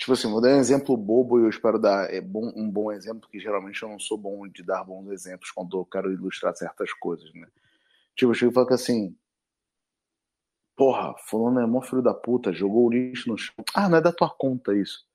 [0.01, 2.91] Tipo assim, vou dar um exemplo bobo e eu espero dar é bom, um bom
[2.91, 6.57] exemplo, porque geralmente eu não sou bom de dar bons exemplos quando eu quero ilustrar
[6.57, 7.47] certas coisas, né?
[8.17, 9.15] Tipo, eu chego e falo que assim,
[10.75, 13.55] porra, fulano é mó filho da puta, jogou o lixo no chão.
[13.75, 15.07] Ah, não é da tua conta isso.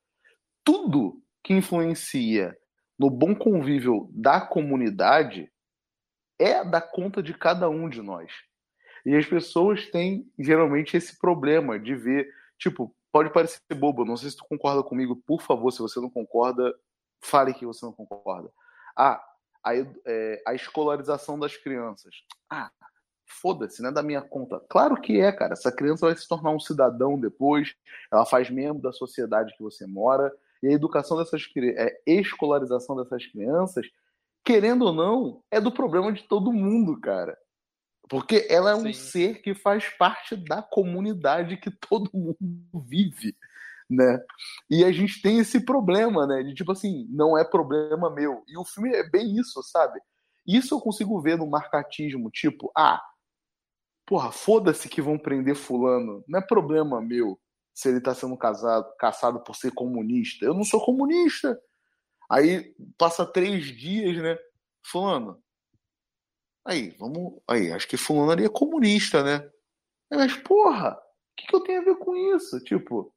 [0.64, 2.56] Tudo que influencia
[2.98, 5.52] no bom convívio da comunidade
[6.40, 8.32] é da conta de cada um de nós.
[9.06, 14.30] E as pessoas têm geralmente esse problema de ver, tipo, pode parecer bobo, não sei
[14.30, 16.74] se tu concorda comigo, por favor, se você não concorda,
[17.24, 18.52] fale que você não concorda.
[18.98, 19.24] Ah,
[19.64, 22.16] a, é, a escolarização das crianças.
[22.50, 22.72] Ah,
[23.26, 24.60] foda-se, não é da minha conta.
[24.70, 25.54] Claro que é, cara.
[25.54, 27.76] Essa criança vai se tornar um cidadão depois,
[28.12, 33.26] ela faz membro da sociedade que você mora, e a educação dessas é, escolarização dessas
[33.28, 33.88] crianças,
[34.46, 37.36] querendo ou não, é do problema de todo mundo, cara.
[38.08, 38.94] Porque ela é um Sim.
[38.94, 42.38] ser que faz parte da comunidade que todo mundo
[42.88, 43.36] vive,
[43.90, 44.20] né?
[44.70, 46.44] E a gente tem esse problema, né?
[46.44, 48.44] De tipo assim, não é problema meu.
[48.48, 50.00] E o filme é bem isso, sabe?
[50.46, 53.02] Isso eu consigo ver no marcatismo, tipo, ah,
[54.06, 57.40] porra, foda-se que vão prender fulano, não é problema meu
[57.74, 60.46] se ele tá sendo casado, caçado por ser comunista.
[60.46, 61.60] Eu não sou comunista.
[62.30, 64.38] Aí passa três dias, né?
[64.86, 65.44] Fulano,
[66.66, 67.40] Aí, vamos.
[67.48, 69.48] Aí, acho que fulano ali é comunista, né?
[70.12, 72.60] Mas, porra, o que, que eu tenho a ver com isso?
[72.64, 73.14] Tipo,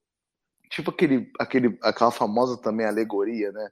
[0.71, 3.71] tipo aquele, aquele, aquela famosa também alegoria, né?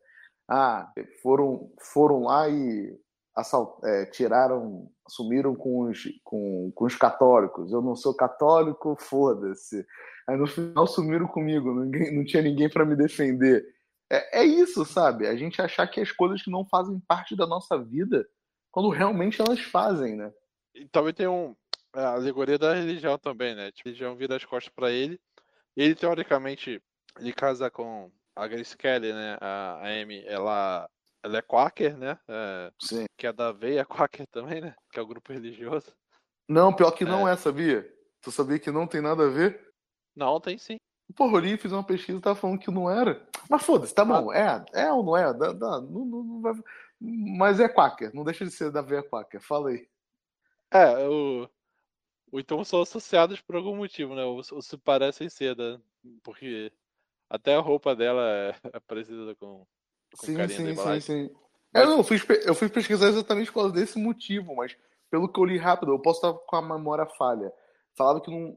[0.49, 0.91] Ah,
[1.23, 2.99] foram, foram lá e
[3.35, 7.71] assalt, é, tiraram, assumiram com os, com, com os católicos.
[7.71, 9.85] Eu não sou católico, foda-se.
[10.27, 13.63] Aí no final sumiram comigo, ninguém, não tinha ninguém para me defender.
[14.11, 15.27] É, é isso, sabe?
[15.27, 18.27] A gente achar que as coisas que não fazem parte da nossa vida
[18.71, 20.33] quando realmente elas fazem, né?
[20.75, 21.57] E também tem um,
[21.93, 23.73] a alegoria da religião também, né?
[23.73, 25.19] Tipo, a religião vira as costas para ele.
[25.75, 26.83] Ele, teoricamente,
[27.19, 29.39] ele casa com a Grace Kelly, né?
[29.41, 30.89] A, a Amy, ela,
[31.23, 32.19] ela é quaker, né?
[32.29, 33.07] É, Sim.
[33.17, 34.75] Que é da veia quaker também, né?
[34.93, 35.93] Que é o grupo religioso.
[36.49, 37.33] Não, pior que não é.
[37.33, 37.91] é, sabia?
[38.21, 39.73] Tu sabia que não tem nada a ver?
[40.15, 40.77] Não, tem sim.
[41.15, 43.27] Porra, eu fiz uma pesquisa e tava falando que não era.
[43.49, 44.33] Mas foda-se, tá bom.
[44.33, 45.33] É, é ou não é?
[45.33, 46.53] Dá, dá, não, não, não vai...
[47.01, 49.41] Mas é Quaker, não deixa de ser da veia Quaker.
[49.41, 49.89] Fala aí.
[50.71, 51.49] É, o.
[52.33, 54.25] O então são associados por algum motivo, né?
[54.25, 55.81] Ou, ou se parecem ser, né?
[56.25, 56.73] Porque
[57.31, 59.65] até a roupa dela é, é parecida com,
[60.17, 61.31] com sim, sim, sim, sim.
[61.73, 61.83] Mas...
[61.83, 64.77] Eu, não, eu, fui, eu fui pesquisar exatamente por causa desse motivo, mas
[65.11, 67.53] pelo que eu li rápido, eu posso estar com a memória falha.
[67.95, 68.57] Falava que não,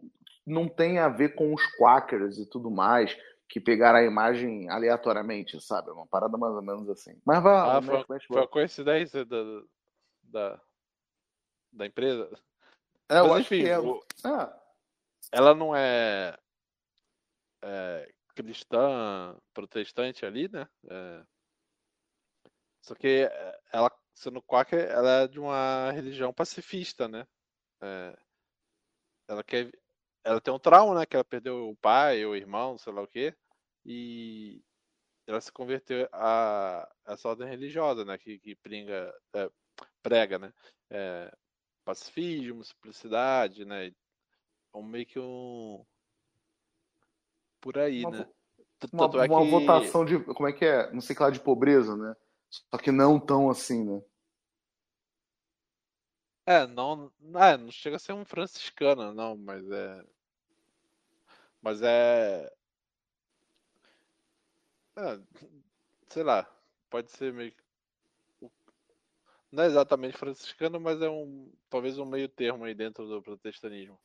[0.49, 3.15] não tem a ver com os Quakers e tudo mais
[3.47, 5.89] que pegaram a imagem aleatoriamente, sabe?
[5.89, 7.19] Uma parada mais ou menos assim.
[7.25, 9.63] Mas vai ah, foi, foi a coincidência da,
[10.23, 10.61] da,
[11.71, 12.29] da empresa.
[13.09, 13.79] É, Mas, enfim, é...
[13.79, 14.55] O, ah.
[15.31, 16.37] ela não é,
[17.63, 20.67] é, cristã, protestante ali, né?
[20.87, 21.23] É,
[22.85, 23.27] só que
[23.73, 27.27] ela, sendo quaker, ela é de uma religião pacifista, né?
[27.81, 28.17] É,
[29.27, 29.71] ela quer
[30.23, 31.05] ela tem um trauma, né?
[31.05, 33.33] Que ela perdeu o pai, o irmão, sei lá o quê.
[33.85, 34.61] E
[35.25, 38.17] ela se converteu a essa ordem religiosa, né?
[38.17, 39.49] Que, que pringa, é,
[40.01, 40.53] prega, né?
[40.89, 41.31] É,
[41.85, 43.93] pacifismo, simplicidade, né?
[44.73, 45.83] Um meio que um.
[47.61, 48.29] Por aí, uma, né?
[48.93, 49.51] Uma, é uma que...
[49.51, 50.19] votação de.
[50.19, 50.91] Como é que é?
[50.91, 52.15] Não sei que lá de pobreza, né?
[52.49, 54.01] Só que não tão assim, né?
[56.49, 60.03] É, não, é, não chega a ser um franciscano, não, mas é.
[61.61, 62.51] Mas é.
[64.97, 65.19] é
[66.07, 66.51] sei lá,
[66.89, 67.53] pode ser meio.
[69.51, 71.53] Não é exatamente franciscano, mas é um.
[71.69, 73.99] Talvez um meio termo aí dentro do protestantismo.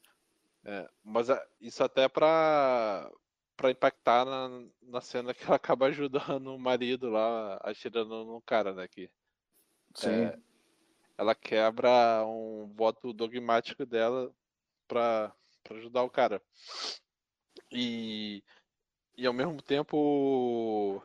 [0.67, 3.11] É, mas é, isso até pra,
[3.57, 8.75] pra impactar na, na cena que ela acaba ajudando o marido lá, atirando no cara,
[8.75, 8.87] né?
[8.87, 9.11] Que,
[9.95, 10.11] Sim.
[10.11, 10.39] É,
[11.17, 14.33] ela quebra um voto dogmático dela
[14.89, 15.33] para
[15.71, 16.43] ajudar o cara.
[17.71, 18.43] E,
[19.17, 21.03] e ao mesmo tempo o,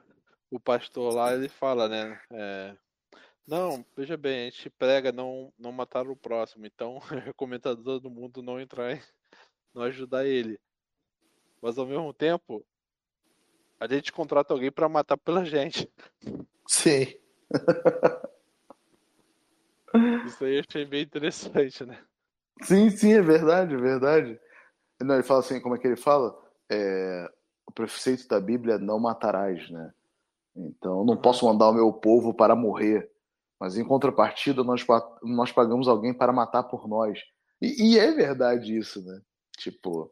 [0.51, 2.19] o pastor lá ele fala, né?
[2.31, 2.75] É,
[3.47, 7.75] não, veja bem, a gente prega não, não matar o próximo, então eu recomendo a
[7.75, 9.01] todo mundo não entrar em,
[9.73, 10.59] não ajudar ele.
[11.61, 12.65] Mas ao mesmo tempo,
[13.79, 15.91] a gente contrata alguém para matar pela gente.
[16.67, 17.13] Sim.
[20.25, 22.01] Isso aí eu achei bem interessante, né?
[22.63, 24.39] Sim, sim, é verdade, é verdade.
[25.01, 26.37] Não, ele fala assim, como é que ele fala?
[26.69, 27.31] É,
[27.65, 29.93] o preceito da Bíblia é não matarás, né?
[30.55, 33.09] Então, não posso mandar o meu povo para morrer,
[33.59, 34.85] mas em contrapartida nós,
[35.23, 37.19] nós pagamos alguém para matar por nós.
[37.61, 39.21] E, e é verdade isso, né?
[39.57, 40.11] Tipo,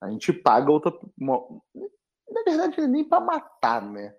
[0.00, 0.92] a gente paga outra.
[1.18, 4.14] Na verdade, é nem para matar, né?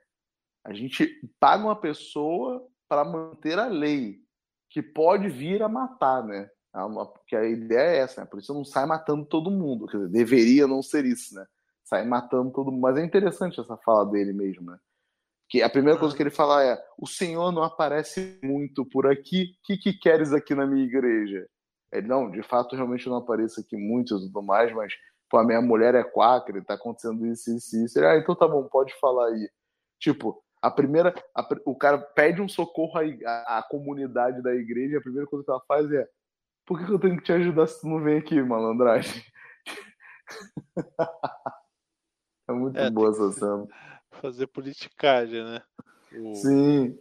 [0.63, 1.07] A gente
[1.39, 4.21] paga uma pessoa para manter a lei
[4.69, 6.49] que pode vir a matar, né?
[7.13, 8.27] Porque a ideia é essa, né?
[8.29, 9.87] Por isso não sai matando todo mundo.
[9.87, 11.45] Quer dizer, deveria não ser isso, né?
[11.83, 12.81] Sai matando todo mundo.
[12.81, 14.77] Mas é interessante essa fala dele mesmo, né?
[15.49, 19.55] Que a primeira coisa que ele fala é: o Senhor não aparece muito por aqui.
[19.63, 21.47] O que, que queres aqui na minha igreja?
[21.91, 24.93] Ele, não, de fato, realmente não apareço aqui muito e tudo mais, mas
[25.29, 27.99] Pô, a minha mulher é quacra, tá acontecendo isso, isso, isso.
[27.99, 29.49] Ele, ah, então tá bom, pode falar aí.
[29.99, 31.13] Tipo, a primeira.
[31.33, 35.51] A, o cara pede um socorro à, à, comunidade da igreja, a primeira coisa que
[35.51, 36.07] ela faz é.
[36.65, 39.23] Por que, que eu tenho que te ajudar se tu não vem aqui, malandragem?
[42.47, 43.67] é muito é, boa essa cena.
[44.11, 45.61] Fazer politicagem, né?
[46.13, 46.35] O...
[46.35, 46.99] Sim.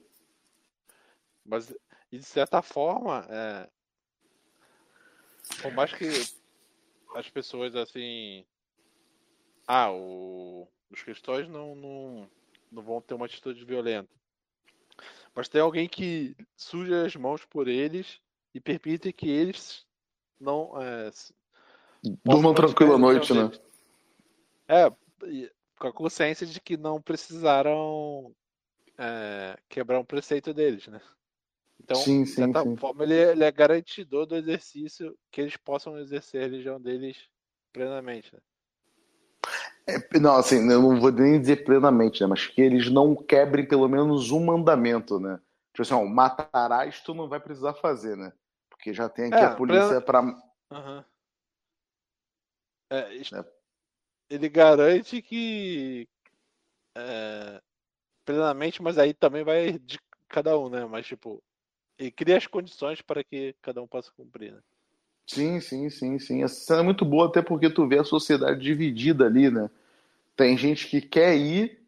[1.45, 1.75] Mas,
[2.11, 3.69] de certa forma, é...
[5.63, 6.09] por mais que
[7.17, 8.45] as pessoas assim.
[9.67, 10.69] Ah, o...
[10.91, 12.31] os cristãos não, não,
[12.77, 14.09] não vão ter uma atitude violenta.
[15.35, 18.21] Mas tem alguém que suja as mãos por eles
[18.55, 19.85] e permite que eles
[20.39, 20.81] não.
[20.81, 21.11] É,
[22.25, 23.51] Durmam tranquilo à noite, né?
[24.69, 24.91] É,
[25.79, 28.35] com a consciência de que não precisaram
[28.99, 31.01] é, quebrar um preceito deles, né?
[31.83, 32.77] Então, sim, de certa sim.
[32.77, 37.29] forma, ele, é, ele é garantidor do exercício que eles possam exercer a religião deles
[37.73, 38.35] plenamente.
[38.35, 38.41] Né?
[39.89, 42.27] É, não, assim, eu não vou nem dizer plenamente, né?
[42.27, 45.41] Mas que eles não quebrem pelo menos um mandamento, né?
[45.73, 48.33] Tipo assim, ó, matarás tu não vai precisar fazer, né?
[48.69, 50.23] Porque já tem aqui é, a polícia para.
[50.23, 51.05] Uhum.
[52.91, 53.45] É, é,
[54.29, 56.09] ele garante que
[56.97, 57.61] é,
[58.25, 60.85] plenamente, mas aí também vai de cada um, né?
[60.85, 61.43] Mas tipo,
[61.99, 64.61] ele cria as condições para que cada um possa cumprir, né?
[65.29, 66.43] Sim, sim, sim, sim.
[66.45, 69.69] Essa cena é muito boa, até porque tu vê a sociedade dividida ali, né?
[70.37, 71.81] Tem gente que quer ir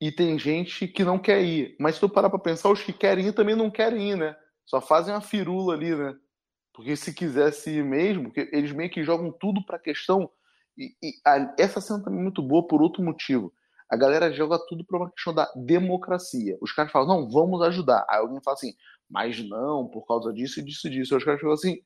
[0.00, 1.76] e tem gente que não quer ir.
[1.80, 4.36] Mas se tu parar pra pensar, os que querem ir também não querem ir, né?
[4.66, 6.16] Só fazem uma firula ali, né?
[6.74, 10.30] Porque se quisesse ir mesmo, eles meio que jogam tudo pra questão.
[10.78, 13.52] E, e a, essa cena também é muito boa por outro motivo.
[13.90, 16.58] A galera joga tudo pra uma questão da democracia.
[16.62, 18.06] Os caras falam, não, vamos ajudar.
[18.08, 18.74] Aí alguém fala assim,
[19.10, 21.14] mas não, por causa disso e disso e disso.
[21.14, 21.80] Aí os caras falam assim,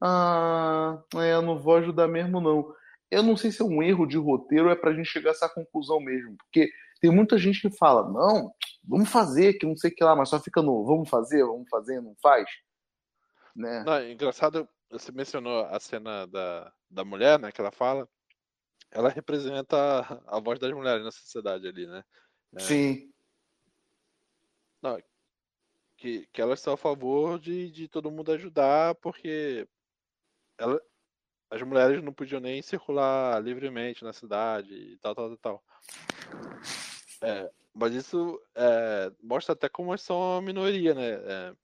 [0.00, 2.74] ah, é, eu não vou ajudar mesmo, não.
[3.10, 5.32] Eu não sei se é um erro de roteiro ou é pra gente chegar a
[5.32, 6.36] essa conclusão mesmo.
[6.36, 8.52] Porque tem muita gente que fala, não,
[8.82, 11.68] vamos fazer, que não sei o que lá, mas só fica no vamos fazer, vamos
[11.68, 12.48] fazer, não faz.
[13.54, 13.84] Né?
[13.84, 18.08] Não, engraçado, você mencionou a cena da, da mulher, né, que ela fala.
[18.90, 19.76] Ela representa
[20.26, 22.04] a, a voz das mulheres na sociedade ali, né?
[22.56, 22.60] É...
[22.60, 23.12] Sim.
[24.80, 24.98] Não,
[25.96, 29.66] que, que elas são a favor de, de todo mundo ajudar, porque
[30.58, 30.80] ela,
[31.50, 35.64] as mulheres não podiam nem circular livremente na cidade e tal, tal, tal.
[37.22, 41.10] É, mas isso é, mostra até como elas são a minoria, né?
[41.10, 41.54] É,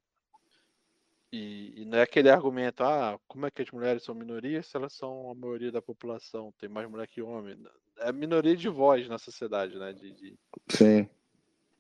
[1.33, 4.77] e, e, não é aquele argumento, ah, como é que as mulheres são minoria se
[4.77, 7.57] elas são a maioria da população, tem mais mulher que homem.
[7.99, 9.93] É minoria de voz na sociedade, né?
[9.93, 10.39] De, de...
[10.69, 11.09] Sim.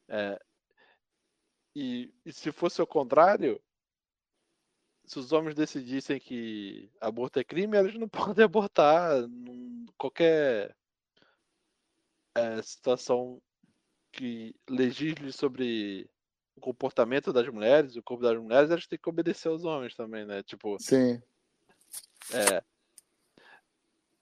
[0.08, 0.40] É,
[1.74, 3.60] e, e se fosse o contrário,
[5.10, 9.10] se os homens decidissem que aborto é crime, eles não podem abortar.
[9.98, 10.76] Qualquer
[12.36, 13.42] é, situação
[14.12, 16.08] que legisle sobre
[16.54, 20.24] o comportamento das mulheres, o corpo das mulheres, elas têm que obedecer aos homens também,
[20.24, 20.44] né?
[20.44, 20.78] Tipo.
[20.78, 21.20] Sim.
[22.32, 22.62] É.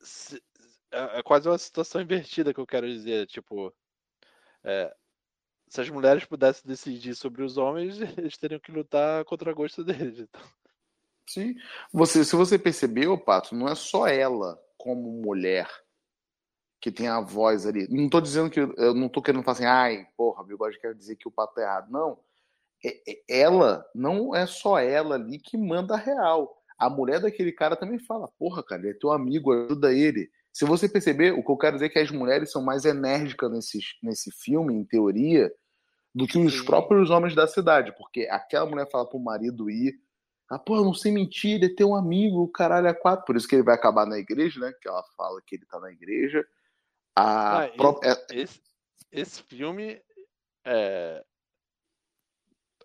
[0.00, 0.42] Se,
[0.90, 3.26] é, é quase uma situação invertida que eu quero dizer.
[3.26, 3.74] Tipo.
[4.64, 4.96] É,
[5.68, 9.84] se as mulheres pudessem decidir sobre os homens, eles teriam que lutar contra o gosto
[9.84, 10.20] deles.
[10.20, 10.40] Então.
[11.28, 11.54] Sim.
[11.92, 15.68] Você, se você percebeu, Pato, não é só ela como mulher
[16.80, 17.86] que tem a voz ali.
[17.90, 21.16] Não estou dizendo que eu não estou querendo falar assim, ai, porra, bigode quer dizer
[21.16, 21.90] que o Pato é errado.
[21.90, 22.18] Não.
[22.84, 26.56] É, é, ela, não é só ela ali que manda a real.
[26.78, 30.30] A mulher daquele cara também fala, porra, cara, ele é teu amigo, ajuda ele.
[30.52, 33.50] Se você perceber, o que eu quero dizer é que as mulheres são mais enérgicas
[33.50, 35.52] nesse, nesse filme, em teoria,
[36.14, 36.64] do que os Sim.
[36.64, 37.92] próprios homens da cidade.
[37.96, 40.00] Porque aquela mulher fala pro marido ir,
[40.50, 43.26] ah, pô, não sei mentir, ele é teu amigo, o caralho é quatro.
[43.26, 44.72] Por isso que ele vai acabar na igreja, né?
[44.80, 46.46] Que ela fala que ele tá na igreja.
[47.14, 48.62] A ah, esse, é esse,
[49.12, 50.00] esse, filme
[50.64, 51.22] é,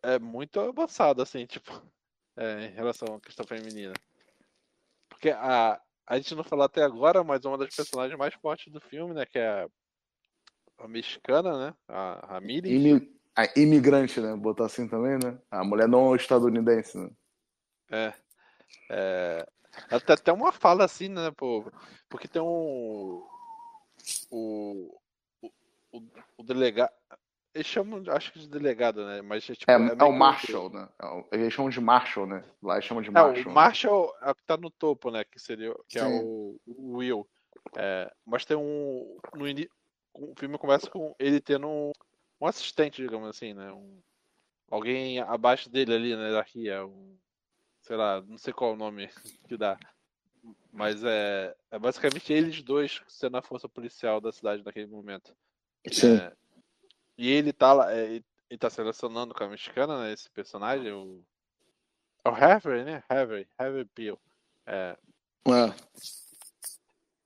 [0.02, 1.72] é muito avançado, assim, tipo,
[2.36, 3.94] é, em relação à questão feminina.
[5.08, 8.82] Porque a, a gente não falou até agora, mas uma das personagens mais fortes do
[8.82, 9.26] filme, né?
[9.26, 9.70] Que é a,
[10.80, 11.76] a mexicana, né?
[11.88, 12.74] A Ramirez.
[12.74, 14.36] Imi, a imigrante, né?
[14.36, 15.40] Botar assim também, né?
[15.50, 17.10] A mulher não estadunidense, né?
[17.92, 18.14] É.
[18.90, 19.48] é...
[19.90, 21.72] Até, até uma fala assim, né, pô?
[22.10, 23.26] Porque tem um.
[24.32, 25.00] O.
[25.92, 26.02] O,
[26.38, 26.92] o delegado.
[27.54, 29.22] Eles chamam, acho que de delegado, né?
[29.22, 30.90] Mas tipo, é, é, é o Marshall, né?
[31.32, 32.44] É eles chamam de Marshall, né?
[32.62, 33.44] Lá eles chamam de Marshall.
[33.44, 35.24] É, o Marshall é o que tá no topo, né?
[35.24, 37.28] Que seria que é o, o Will.
[37.78, 39.20] É, mas tem um.
[39.36, 39.68] No in...
[40.16, 41.92] O filme começa com ele tendo um,
[42.42, 43.72] um assistente, digamos assim, né?
[43.72, 44.02] Um,
[44.72, 46.86] alguém abaixo dele ali na hierarquia.
[46.86, 47.18] Um,
[47.84, 49.08] sei lá, não sei qual o nome
[49.48, 49.78] que dá.
[50.72, 55.36] Mas é, é basicamente eles dois sendo a força policial da cidade naquele momento.
[55.92, 56.18] Sim.
[56.18, 56.34] É,
[57.18, 60.12] e ele tá lá, é, ele tá selecionando com a mexicana, né?
[60.12, 61.24] Esse personagem, o.
[62.26, 63.04] É o Harvey, né?
[63.08, 64.20] Harvey, Harvey Peel.
[64.66, 64.98] É,
[65.46, 65.74] É.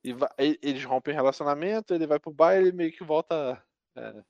[0.02, 3.62] e vai- eles rompem relacionamento, ele vai pro baile e meio que volta
[3.96, 4.22] é,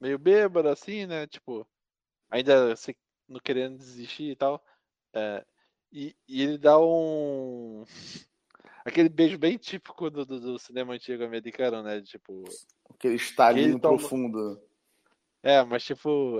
[0.00, 1.26] meio bêbado, assim, né?
[1.26, 1.66] Tipo,
[2.30, 2.96] ainda se-
[3.28, 4.64] não querendo desistir e tal.
[5.14, 5.44] É,
[5.92, 7.84] e, e ele dá um.
[8.84, 12.00] Aquele beijo bem típico do, do, do cinema antigo americano, né?
[12.02, 12.42] Tipo.
[12.90, 14.60] Aquele estalinho toma- profundo.
[15.42, 16.38] É, mas tipo.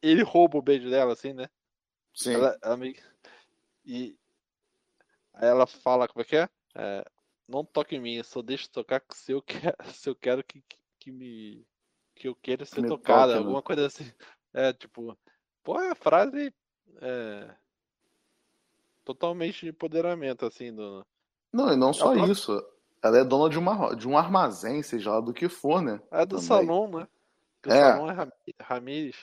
[0.00, 1.48] Ele rouba o beijo dela, assim, né?
[2.14, 2.34] Sim.
[2.34, 2.78] Ela, ela.
[3.84, 4.16] E
[5.34, 6.48] aí ela fala, como é que é?
[6.74, 7.04] É,
[7.48, 10.78] não toque em mim, só deixa tocar se eu quero, se eu quero que, que,
[10.98, 11.66] que me
[12.14, 13.38] que eu queira ser me tocada, toque, né?
[13.38, 14.10] alguma coisa assim.
[14.54, 15.16] É, tipo,
[15.62, 16.54] pô, é a frase
[17.00, 17.56] é,
[19.06, 21.06] totalmente de empoderamento, assim, do...
[21.52, 22.62] Não, e não só própria- isso.
[23.02, 26.02] Ela é dona de, uma, de um armazém, seja lá do que for, né?
[26.10, 26.46] É do Também.
[26.46, 27.06] salão, né?
[27.62, 27.92] Que O É.
[27.92, 29.16] salão é Ram- Ramires.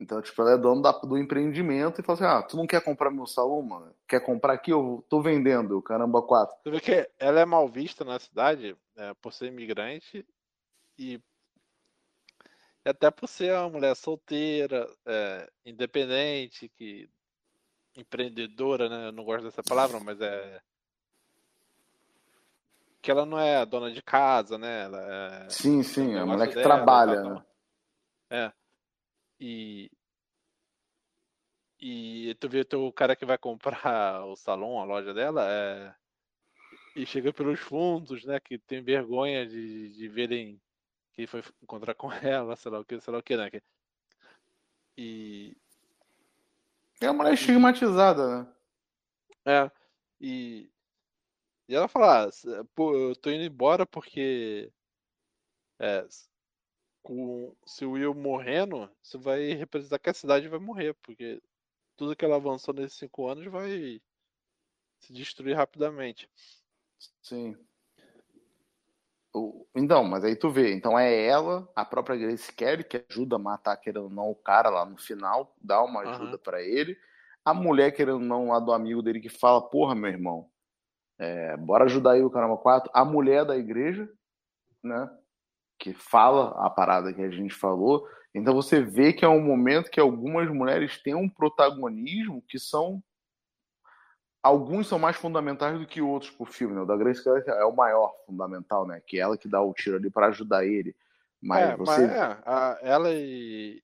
[0.00, 2.82] Então, tipo, ela é dona da- do empreendimento e fala assim: ah, tu não quer
[2.82, 3.94] comprar meu salão, mano?
[4.08, 4.70] Quer comprar aqui?
[4.72, 6.54] Eu tô vendendo, caramba, quatro.
[6.64, 10.26] Você vê que ela é mal vista na cidade é, por ser imigrante
[10.98, 11.14] e,
[12.84, 17.08] e até por ser uma mulher solteira, é, independente, que
[17.96, 19.08] empreendedora, né?
[19.08, 20.60] Eu não gosto dessa palavra, mas é
[23.06, 24.82] que ela não é a dona de casa, né?
[24.82, 27.46] Ela é Sim, sim, é a mulher que dela trabalha, tal, né?
[28.30, 28.52] É.
[29.38, 29.88] E.
[31.78, 35.94] E tu vê o cara que vai comprar o salão, a loja dela, é.
[36.96, 38.40] E chega pelos fundos, né?
[38.40, 40.60] Que tem vergonha de, de verem
[41.12, 43.50] que foi encontrar com ela, sei lá o que, sei lá o que, né?
[43.50, 43.62] que-
[44.98, 45.56] E.
[47.00, 48.52] É uma mulher estigmatizada, né?
[49.46, 49.70] É.
[50.20, 50.70] E.
[51.68, 54.72] E ela fala, ah, pô, eu tô indo embora porque.
[55.78, 56.06] É,
[57.02, 61.40] com, se o Will morrendo, isso vai representar que a cidade vai morrer, porque
[61.96, 64.00] tudo que ela avançou nesses cinco anos vai
[65.00, 66.28] se destruir rapidamente.
[67.22, 67.56] Sim.
[69.74, 73.38] Então, mas aí tu vê, então é ela, a própria Grace Kelly, que ajuda a
[73.38, 76.96] matar, querendo ou não, o cara lá no final, dá uma ajuda pra ele.
[77.44, 80.48] A mulher, querendo ou não, lá do amigo dele que fala, porra, meu irmão,
[81.18, 82.90] é, bora ajudar aí o caramba 4.
[82.94, 84.08] A mulher da igreja,
[84.82, 85.10] né,
[85.78, 88.06] que fala a parada que a gente falou.
[88.34, 93.02] Então você vê que é um momento que algumas mulheres têm um protagonismo que são
[94.46, 96.80] alguns são mais fundamentais do que outros pro filme, né?
[96.82, 99.00] O da Grace Kelly é o maior fundamental, né?
[99.06, 100.94] Que é ela que dá o tiro ali para ajudar ele.
[101.40, 103.82] Mas é, você mas é, a- ela e,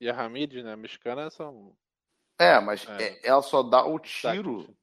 [0.00, 1.74] e a Hamid, né, mexicana, são.
[2.38, 3.02] é, mas É.
[3.04, 4.76] é- ela só dá o tiro, destaques.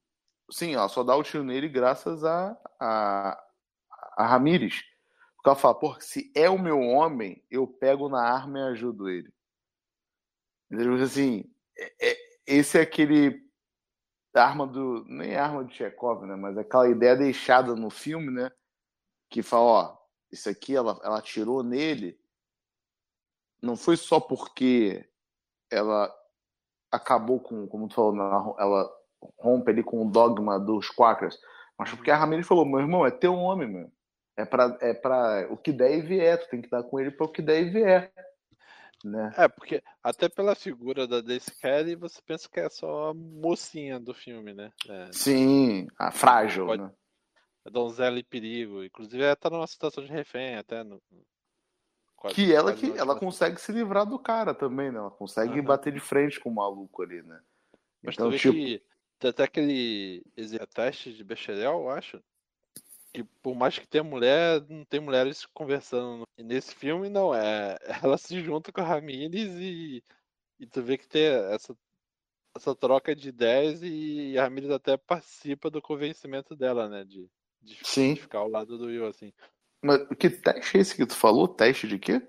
[0.51, 3.43] sim, ela só dá o tiro nele graças a a,
[4.17, 4.83] a Ramires.
[5.35, 9.07] Porque ela fala, pô, se é o meu homem, eu pego na arma e ajudo
[9.09, 9.31] ele.
[10.71, 10.95] Entendeu?
[10.95, 11.45] Assim,
[11.77, 13.46] é- é- esse é aquele
[14.45, 15.05] arma do.
[15.05, 16.35] Nem é arma de Chekhov, né?
[16.35, 18.51] Mas aquela ideia deixada no filme, né?
[19.29, 19.97] Que fala, ó,
[20.31, 22.19] isso aqui ela, ela atirou nele.
[23.61, 25.07] Não foi só porque
[25.69, 26.13] ela
[26.91, 28.97] acabou com, como tu falou, ela,
[29.37, 31.39] rompe ali com o dogma dos Quakers.
[31.77, 33.91] Mas porque a Ramirez falou, meu irmão, é teu homem, meu.
[34.35, 37.11] É pra, é pra o que der e vier, tu tem que dar com ele
[37.11, 38.13] para o que der e vier.
[39.03, 39.31] Né?
[39.37, 43.99] É, porque até pela figura da Daisy Kelly, você pensa que é só a mocinha
[43.99, 44.71] do filme, né?
[44.89, 46.91] É, Sim, a frágil, Pode- né?
[47.65, 48.83] a donzela em perigo.
[48.83, 50.83] Inclusive, ela tá numa situação de refém até.
[50.83, 51.01] No,
[52.15, 54.97] quase- Que ela que ela consegue se livrar do cara também, né?
[54.97, 55.63] Ela consegue Aham.
[55.63, 57.39] bater de frente com o maluco ali, né?
[58.01, 58.83] Mas Então, tipo, que
[59.19, 60.23] tem até aquele
[60.73, 62.23] teste de Bechdel, eu acho.
[63.17, 66.21] Que por mais que tenha mulher, não tem mulheres conversando.
[66.37, 67.33] E nesse filme, não.
[67.33, 70.03] É, ela se junta com a Ramires e,
[70.59, 71.75] e tu vê que tem essa,
[72.55, 77.03] essa troca de ideias e a Ramires até participa do convencimento dela, né?
[77.03, 77.27] De,
[77.59, 78.13] de, Sim.
[78.13, 79.33] de ficar ao lado do Will, assim.
[79.83, 81.47] mas que teste é esse que tu falou?
[81.47, 82.21] Teste de quê?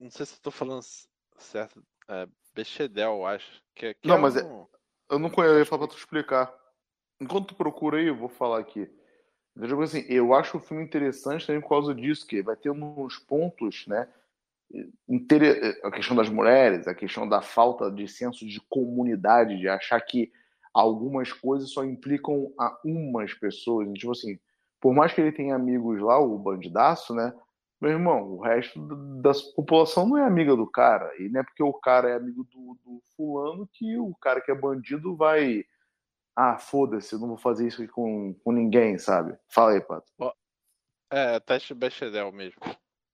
[0.00, 0.80] Não sei se eu tô falando
[1.38, 1.84] certo.
[2.08, 3.60] É, Bechdel, eu acho.
[3.74, 4.66] Que, é- que Não, é mas é- um-
[5.10, 6.54] Eu não conheço, eu ia falar pra tu explicar.
[7.20, 8.88] Enquanto tu procura aí, eu vou falar aqui.
[9.66, 13.18] Digo assim, eu acho o filme interessante também por causa disso, que vai ter uns
[13.18, 14.08] pontos, né?
[15.82, 20.30] A questão das mulheres, a questão da falta de senso de comunidade, de achar que
[20.72, 23.90] algumas coisas só implicam a umas pessoas.
[23.94, 24.38] Tipo assim,
[24.80, 27.34] por mais que ele tenha amigos lá, o bandidaço, né?
[27.80, 31.10] Meu irmão, o resto da da população não é amiga do cara.
[31.18, 34.50] E não é porque o cara é amigo do, do fulano que o cara que
[34.50, 35.64] é bandido vai
[36.40, 39.36] ah, foda-se, eu não vou fazer isso com, com ninguém, sabe?
[39.48, 40.06] Fala aí, Pato.
[41.10, 42.60] É, teste Bechdel mesmo.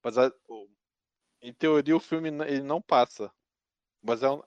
[0.02, 0.30] Mas a,
[1.40, 3.32] em teoria o filme ele não passa.
[4.02, 4.42] Mas é um,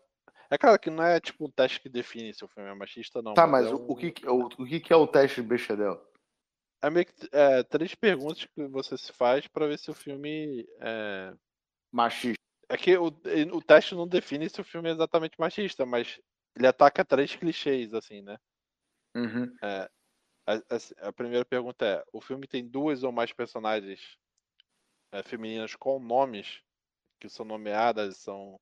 [0.51, 3.19] é claro que não é tipo um teste que define se o filme é machista,
[3.19, 3.33] não.
[3.33, 3.89] Tá, mas, mas é um...
[3.89, 5.99] o, que, o, o que é o teste de Bechdel?
[6.79, 10.67] É meio que é, três perguntas que você se faz para ver se o filme
[10.79, 11.33] é.
[11.91, 12.37] Machista.
[12.69, 16.19] É que o, o teste não define se o filme é exatamente machista, mas
[16.55, 18.37] ele ataca três clichês, assim, né?
[19.17, 19.55] Uhum.
[19.63, 19.89] É,
[20.45, 24.17] a, a, a, primeira pergunta é: o filme tem duas ou mais personagens
[25.11, 26.61] é, femininas com nomes
[27.19, 28.59] que são nomeadas, são.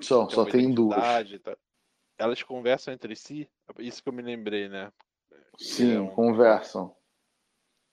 [0.00, 0.96] Só, só tem duas.
[1.42, 1.56] Tá?
[2.18, 3.48] Elas conversam entre si?
[3.78, 4.92] Isso que eu me lembrei, né?
[5.58, 6.08] Sim, é um...
[6.08, 6.94] conversam.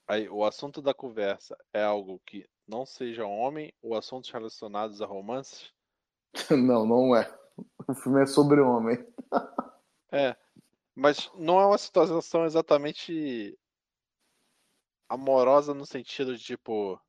[0.08, 5.06] Aí, o assunto da conversa é algo que não seja homem ou assuntos relacionados a
[5.06, 5.72] romances?
[6.50, 7.32] Não, não é.
[7.88, 8.98] O filme é sobre homem.
[10.12, 10.36] É,
[10.96, 13.58] mas não é uma situação exatamente
[15.10, 17.00] amorosa no sentido de tipo.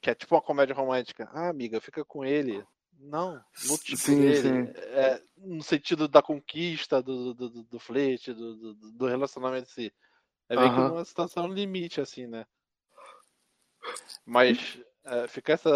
[0.00, 1.28] Que é tipo uma comédia romântica.
[1.32, 2.64] Ah, amiga, fica com ele.
[3.00, 3.34] Não,
[3.68, 4.42] no tipo sim, dele.
[4.42, 4.72] Sim.
[4.76, 9.72] É, no sentido da conquista, do, do, do, do flerte, do, do, do relacionamento em
[9.72, 9.94] si.
[10.48, 12.46] É meio que uma situação limite, assim, né?
[14.24, 15.70] Mas é, fica essa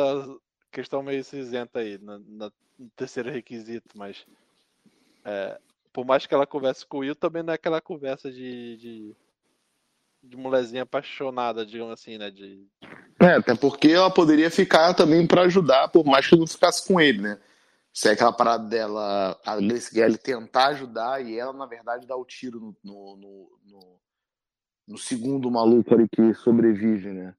[0.70, 4.26] questão meio cinzenta aí, na, na, no terceiro requisito, mas
[5.24, 5.60] é,
[5.92, 9.16] por mais que ela converse com o Will, também não é aquela conversa de, de,
[10.22, 12.30] de mulherzinha apaixonada, digamos assim, né?
[12.30, 12.66] De...
[13.20, 17.00] É, até porque ela poderia ficar também para ajudar, por mais que não ficasse com
[17.00, 17.38] ele, né?
[17.92, 22.16] Se é aquela parada dela, a Grace Kelly tentar ajudar e ela, na verdade, dar
[22.16, 24.00] o tiro no, no, no,
[24.88, 27.34] no, segundo maluco ali que sobrevive, né?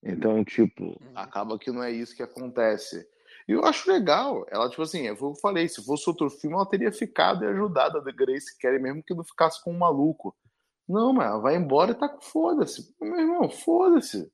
[0.00, 1.12] Então, tipo, uhum.
[1.16, 3.04] acaba que não é isso que acontece.
[3.48, 4.46] E eu acho legal.
[4.50, 7.98] Ela, tipo assim, é eu falei, se fosse outro filme, ela teria ficado e ajudado
[7.98, 10.34] a Grace Kelly, mesmo que não ficasse com um maluco.
[10.88, 12.94] Não, mas ela vai embora e tá com foda-se.
[13.00, 14.30] Meu irmão, foda-se.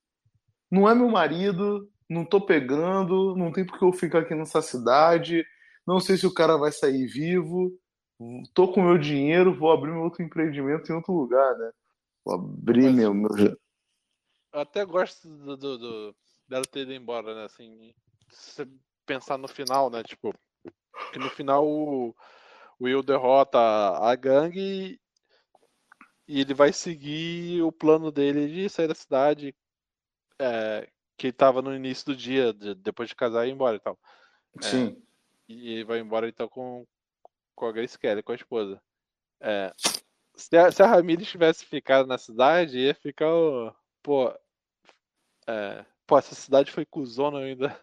[0.71, 5.45] Não é meu marido, não tô pegando, não tem porque eu ficar aqui nessa cidade,
[5.87, 7.73] não sei se o cara vai sair vivo,
[8.55, 11.71] tô com meu dinheiro, vou abrir meu outro empreendimento em outro lugar, né?
[12.25, 13.31] Vou abrir mas, meu, meu.
[14.53, 16.17] Eu até gosto do, do, do,
[16.49, 17.45] dela ter ido embora, né?
[17.45, 17.95] Assim,
[19.09, 20.03] pensar no final, né?
[20.03, 20.35] Tipo,
[21.13, 22.11] que no final o,
[22.79, 25.01] o Will derrota a gangue
[26.29, 29.57] e ele vai seguir o plano dele de sair da cidade
[30.39, 30.87] é,
[31.17, 33.99] que estava no início do dia, de, depois de casar e ir embora e tal.
[34.59, 35.03] É, Sim.
[35.49, 36.87] E ele vai embora então com,
[37.55, 38.81] com a Grace Kelly, com a esposa.
[39.41, 39.73] É,
[40.37, 43.33] se a, se a Ramirez tivesse ficado na cidade, ia ficar.
[44.03, 44.29] Pô,
[45.47, 47.75] é, pô, essa cidade foi cuzona ainda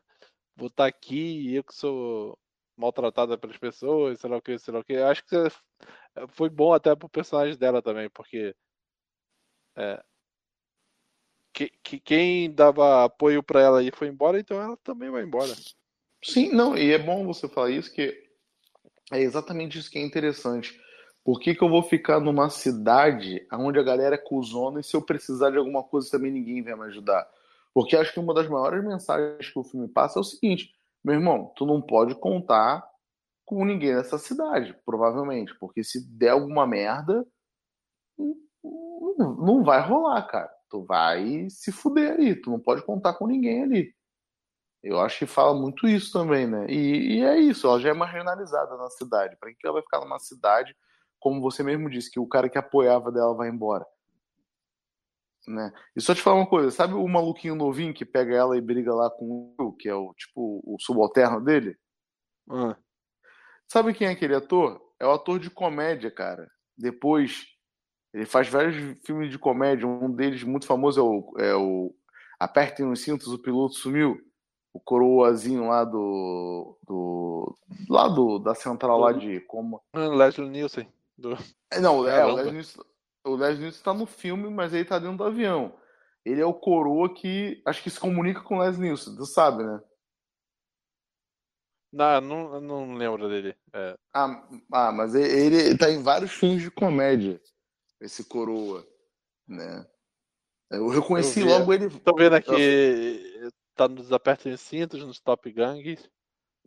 [0.55, 2.37] vou estar aqui e eu que sou
[2.77, 4.95] maltratada pelas pessoas, sei lá o que, sei lá o que.
[4.97, 5.35] Acho que
[6.29, 8.55] foi bom até pro personagem dela também, porque
[9.77, 10.03] é,
[11.55, 15.53] que, que, quem dava apoio para ela e foi embora, então ela também vai embora.
[16.21, 18.13] Sim, não, e é bom você falar isso, que
[19.11, 20.77] é exatamente isso que é interessante.
[21.23, 24.95] Por que, que eu vou ficar numa cidade onde a galera é cuzona e se
[24.95, 27.25] eu precisar de alguma coisa também ninguém vai me ajudar?
[27.75, 30.73] Porque acho que uma das maiores mensagens que o filme passa é o seguinte:
[31.03, 32.87] meu irmão, tu não pode contar
[33.43, 37.27] com ninguém nessa cidade, provavelmente, porque se der alguma merda,
[39.37, 40.49] não vai rolar, cara.
[40.69, 43.93] Tu vai se fuder ali, tu não pode contar com ninguém ali.
[44.81, 46.67] Eu acho que fala muito isso também, né?
[46.69, 49.35] E, e é isso, ela já é marginalizada na cidade.
[49.37, 50.75] Para que ela vai ficar numa cidade,
[51.19, 53.85] como você mesmo disse, que o cara que apoiava dela vai embora?
[55.47, 55.71] Né?
[55.95, 58.93] E só te falar uma coisa, sabe o maluquinho novinho que pega ela e briga
[58.93, 61.77] lá com o Will, que é o tipo o subalterno dele?
[62.49, 62.75] Ah.
[63.67, 64.81] Sabe quem é aquele ator?
[64.99, 66.49] É o ator de comédia, cara.
[66.77, 67.45] Depois,
[68.13, 69.87] ele faz vários filmes de comédia.
[69.87, 71.95] Um deles muito famoso é o, é o
[72.39, 74.19] Apertem os cintos, o piloto sumiu.
[74.73, 76.77] O coroazinho lá do.
[76.85, 77.57] do
[77.89, 79.81] lá do, da central lá de como.
[79.93, 80.87] Leslie Nielsen.
[81.17, 81.37] Do...
[81.71, 82.83] É, não, é, o Leslie Nielsen
[83.25, 85.77] o Leslie Nielsen está no filme, mas ele está dentro do avião.
[86.23, 89.63] Ele é o coroa que acho que se comunica com o Leslie Nielsen, tu sabe,
[89.63, 89.81] né?
[91.91, 93.55] Não, não, não lembro dele.
[93.73, 93.97] É.
[94.13, 97.41] Ah, ah, mas ele, ele tá em vários filmes de comédia,
[98.01, 98.85] esse coroa,
[99.47, 99.85] né?
[100.69, 101.89] Eu reconheci eu logo ele.
[101.99, 102.51] Tô vendo aqui,
[103.39, 103.49] eu...
[103.75, 106.09] tá nos apertos cintos, nos Top Gangs.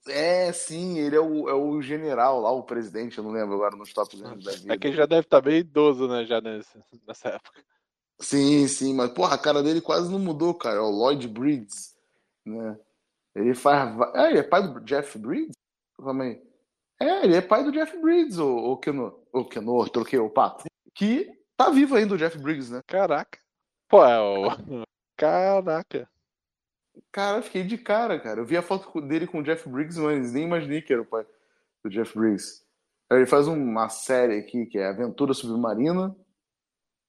[0.09, 3.77] É, sim, ele é o, é o general lá, o presidente, eu não lembro agora
[3.77, 4.53] nos top da vida.
[4.69, 7.63] É que ele já deve estar tá bem idoso, né, já nesse, nessa época.
[8.21, 10.79] Sim, sim, mas porra, a cara dele quase não mudou, cara.
[10.79, 11.97] É o Lloyd Bridges,
[12.45, 12.79] né?
[13.35, 13.97] Ele faz.
[14.15, 15.55] É, ele é pai do Jeff Bridges?
[15.97, 16.43] Também.
[17.01, 19.21] É, ele é pai do Jeff Briggs, o, o Kenor.
[19.33, 20.65] O Kenor, troquei o pato.
[20.95, 22.83] Que tá vivo ainda o Jeff Briggs, né?
[22.87, 23.39] Caraca.
[23.89, 24.85] Pô, é o.
[25.17, 26.09] Caraca.
[27.13, 28.41] Cara, eu fiquei de cara, cara.
[28.41, 31.07] Eu vi a foto dele com o Jeff Briggs, mas nem imaginei que era o
[31.07, 31.27] pai
[31.83, 32.65] do Jeff Briggs.
[33.11, 36.15] Ele faz uma série aqui que é Aventura Submarina,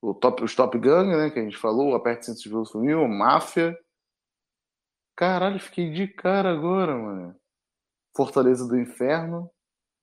[0.02, 3.78] o top, os Top Gun, né, que a gente falou, Aperte 112 mil, Máfia.
[5.16, 7.36] Caralho, fiquei de cara agora, mano.
[8.16, 9.52] Fortaleza do Inferno,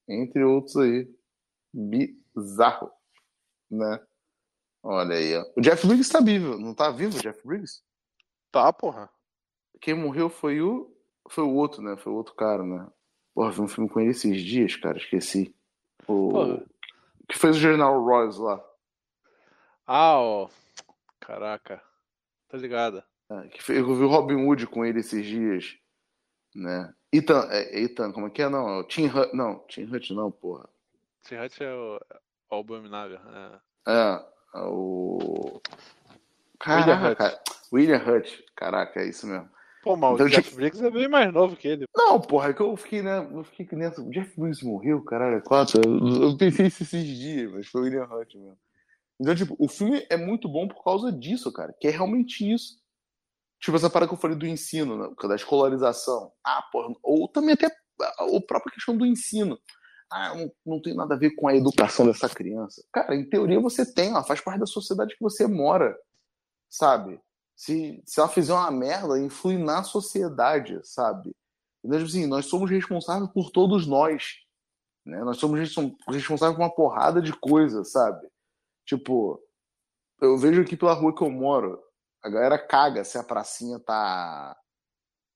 [0.07, 1.11] entre outros aí.
[1.73, 2.91] Bizarro,
[3.71, 4.01] né?
[4.83, 5.45] Olha aí, ó.
[5.57, 7.83] O Jeff Briggs tá vivo, não tá vivo o Jeff Briggs?
[8.53, 9.11] Tá, porra.
[9.81, 10.93] Quem morreu foi o.
[11.29, 11.97] Foi o outro, né?
[11.97, 12.87] Foi o outro cara, né?
[13.35, 15.55] Porra, vi um filme com ele esses dias, cara, esqueci.
[16.07, 16.31] O.
[16.31, 16.63] Porra.
[17.29, 18.65] Que fez o General Royce lá.
[19.87, 20.49] Ah, ó.
[21.21, 21.83] Caraca.
[22.49, 23.03] Tá ligado.
[23.29, 25.77] É, que fez, eu vi o Robin Hood com ele esses dias.
[26.55, 26.95] Né?
[27.13, 28.49] Ethan, é, Ethan, como é que é?
[28.49, 29.35] Não, é o Tim Hutt.
[29.35, 30.69] Não, Tim Hutt não, porra.
[31.23, 33.19] Tim Hutt é o, é o Abominável.
[33.19, 33.61] É.
[33.89, 34.25] é,
[34.55, 35.61] é o.
[36.59, 37.17] Caraca, William Hutt.
[37.17, 37.43] Cara.
[37.73, 38.45] William Hutt.
[38.55, 39.49] Caraca, é isso mesmo.
[39.87, 40.57] Pô, mas então, o Jeff tipo...
[40.57, 41.87] Briggs é bem mais novo que ele.
[41.95, 43.19] Não, porra, é que eu fiquei, né?
[43.33, 44.03] Eu fiquei nessa.
[44.03, 45.81] O Jeff Briggs morreu, caralho, é quatro.
[45.81, 48.59] Eu, eu pensei isso esses dias, mas foi o William Hunt mesmo.
[49.21, 51.73] Então, tipo, o filme é muito bom por causa disso, cara.
[51.81, 52.81] Que é realmente isso.
[53.61, 55.15] Tipo, essa parada que eu falei do ensino, né?
[55.29, 56.33] da escolarização.
[56.45, 59.57] Ah, porra, ou também até a própria questão do ensino.
[60.11, 62.85] Ah, não, não tem nada a ver com a educação dessa criança.
[62.93, 65.97] Cara, em teoria você tem, ela faz parte da sociedade que você mora,
[66.69, 67.21] sabe?
[67.57, 71.35] Se, se ela fizer uma merda, influi na sociedade, sabe?
[71.83, 74.35] Então, tipo assim, nós somos responsáveis por todos nós.
[75.05, 75.25] Né?
[75.25, 78.29] Nós somos responsáveis por uma porrada de coisas, sabe?
[78.85, 79.41] Tipo,
[80.21, 81.83] eu vejo aqui pela rua que eu moro,
[82.23, 84.57] a galera caga se a pracinha tá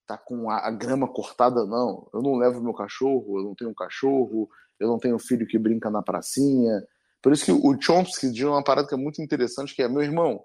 [0.07, 2.09] tá com a, a grama cortada não.
[2.13, 4.49] Eu não levo meu cachorro, eu não tenho um cachorro,
[4.79, 6.85] eu não tenho filho que brinca na pracinha.
[7.23, 10.03] Por isso que o Chomsky diz uma parada que é muito interessante, que é, meu
[10.03, 10.45] irmão,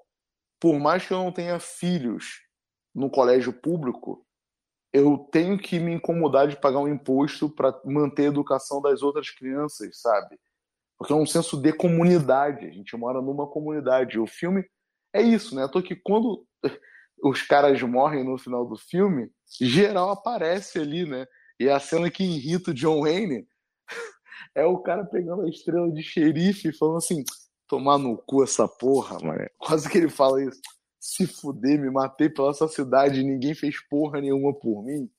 [0.60, 2.42] por mais que eu não tenha filhos
[2.94, 4.26] no colégio público,
[4.94, 9.30] eu tenho que me incomodar de pagar um imposto para manter a educação das outras
[9.30, 10.40] crianças, sabe?
[10.98, 12.66] Porque é um senso de comunidade.
[12.66, 14.18] A gente mora numa comunidade.
[14.18, 14.66] O filme
[15.14, 15.68] é isso, né?
[15.68, 16.48] Tô que quando
[17.22, 19.30] os caras morrem no final do filme,
[19.60, 21.26] geral aparece ali, né?
[21.60, 23.46] E a cena que irrita o John Wayne
[24.56, 27.24] é o cara pegando a estrela de xerife e falando assim:
[27.68, 29.50] tomar no cu essa porra, mano.
[29.58, 30.62] Quase que ele fala isso.
[31.00, 35.10] Se fuder, me matei pela essa cidade e ninguém fez porra nenhuma por mim.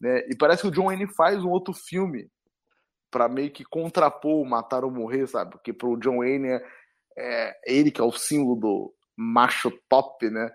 [0.00, 0.20] Né?
[0.28, 2.30] E parece que o John Wayne faz um outro filme
[3.10, 5.52] para meio que contrapor o Matar ou Morrer, sabe?
[5.52, 6.62] Porque pro John Wayne é,
[7.16, 10.50] é ele que é o símbolo do macho top, né?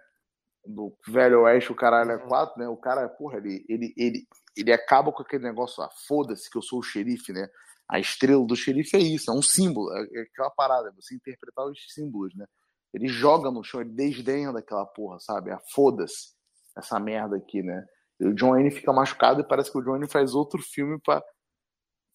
[0.65, 2.27] Do velho oeste, o caralho é uhum.
[2.27, 2.67] quatro, né?
[2.67, 6.61] O cara, porra, ele, ele, ele, ele acaba com aquele negócio, ah, foda-se que eu
[6.61, 7.49] sou o xerife, né?
[7.89, 11.15] A estrela do xerife é isso, é um símbolo, é, é aquela parada, é você
[11.15, 12.45] interpretar os símbolos, né?
[12.93, 15.51] Ele joga no chão, ele desdenha daquela porra, sabe?
[15.51, 16.34] Ah, foda-se
[16.77, 17.86] essa merda aqui, né?
[18.19, 20.99] E o John Wayne fica machucado e parece que o John Wayne faz outro filme
[21.03, 21.23] para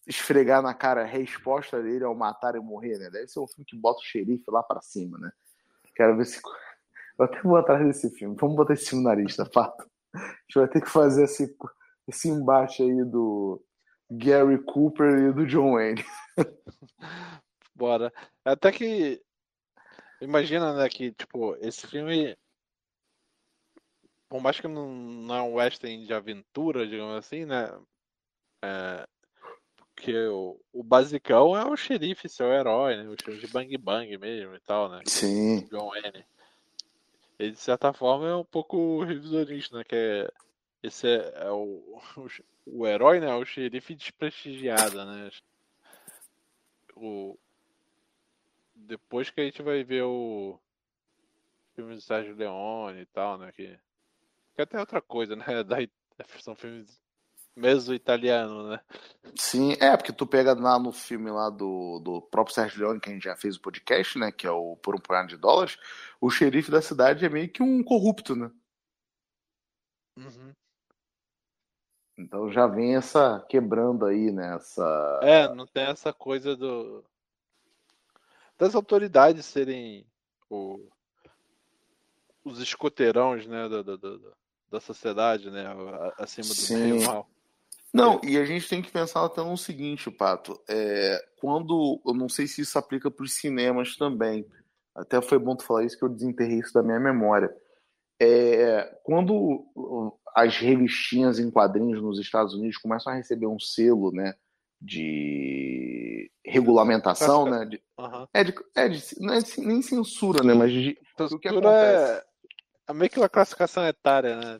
[0.07, 3.11] esfregar na cara a resposta dele ao matar e morrer, né?
[3.11, 5.31] Deve ser um filme que bota o xerife lá para cima, né?
[5.95, 6.41] Quero ver se.
[7.19, 8.37] Eu até vou atrás desse filme.
[8.41, 9.85] Vamos botar esse filme na lista, fato.
[10.15, 11.55] A gente vai ter que fazer esse,
[12.07, 13.63] esse embate aí do
[14.11, 16.05] Gary Cooper e do John Wayne.
[17.75, 18.13] Bora.
[18.45, 19.23] Até que.
[20.21, 22.37] Imagina, né, que, tipo, esse filme.
[24.29, 27.73] Por mais que não, não é um western de aventura, digamos assim, né?
[28.63, 29.07] É,
[29.95, 33.09] porque o, o basicão é o xerife, seu herói, né?
[33.09, 35.01] O xerife de Bang Bang mesmo e tal, né?
[35.07, 35.67] Sim.
[35.71, 36.25] John Wayne.
[37.39, 39.85] Ele, de certa forma, é um pouco revisionista, né?
[39.85, 40.33] Que é,
[40.83, 42.29] esse é, é o, o
[42.71, 43.35] o herói, né?
[43.35, 45.31] O xerife desprestigiado, né?
[46.95, 47.39] O...
[48.75, 50.59] Depois que a gente vai ver o
[51.75, 53.53] filme do Sérgio Leone e tal, né?
[53.53, 53.79] Que,
[54.55, 55.45] que até outra coisa, né?
[55.65, 55.77] Da...
[56.41, 57.01] São filmes
[57.55, 58.81] mesmo italiano, né?
[59.37, 63.09] Sim, é, porque tu pega lá no filme lá do, do próprio Sérgio Leone, que
[63.09, 64.33] a gente já fez o podcast, né?
[64.33, 65.77] Que é o Por um Punhado de Dólares,
[66.21, 68.51] o xerife da cidade é meio que um corrupto, né?
[70.17, 70.53] Uhum.
[72.19, 74.57] Então já vem essa quebrando aí, né?
[74.57, 75.21] Essa...
[75.23, 77.05] É, não tem essa coisa do
[78.59, 80.05] das autoridades serem
[80.51, 80.89] o...
[82.45, 84.19] os escoteirões, né, da, da, da,
[84.69, 85.65] da sociedade, né,
[86.19, 87.05] acima do Sim.
[87.05, 87.29] mal.
[87.93, 90.61] Não, e a gente tem que pensar até no seguinte, Pato.
[90.69, 92.01] É, quando.
[92.05, 94.47] Eu não sei se isso aplica para os cinemas também.
[94.95, 97.55] Até foi bom tu falar isso, que eu desenterrei isso da minha memória.
[98.21, 99.65] É, quando
[100.35, 104.35] as revistinhas em quadrinhos nos Estados Unidos começam a receber um selo, né,
[104.81, 107.65] de regulamentação, né?
[107.65, 108.27] De, uhum.
[108.33, 110.55] é, de, é de, não é nem censura, né?
[110.55, 112.13] Mas de, o que acontece.
[112.13, 112.25] É,
[112.89, 114.59] é meio que uma classificação etária, né?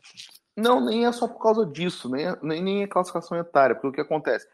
[0.55, 3.87] Não, nem é só por causa disso, nem, é, nem, nem é classificação etária, porque
[3.87, 4.47] o que acontece?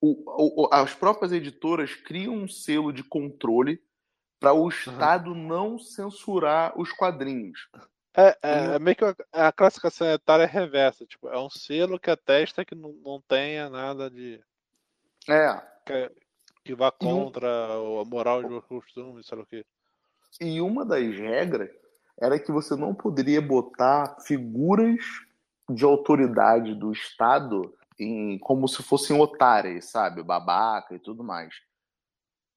[0.00, 3.78] O, o, as próprias editoras criam um selo de controle
[4.40, 5.46] para o Estado uhum.
[5.46, 7.68] não censurar os quadrinhos.
[8.16, 12.10] É, é, é, meio que a classificação etária é reversa, tipo, é um selo que
[12.10, 14.40] atesta que não, não tenha nada de.
[15.28, 15.62] É.
[15.86, 16.10] Que,
[16.64, 19.64] que vá contra a moral de costume, sei lá o quê.
[20.40, 21.70] E uma das regras
[22.20, 25.00] era que você não poderia botar figuras
[25.68, 30.22] de autoridade do Estado em, como se fossem otários, sabe?
[30.22, 31.54] Babaca e tudo mais.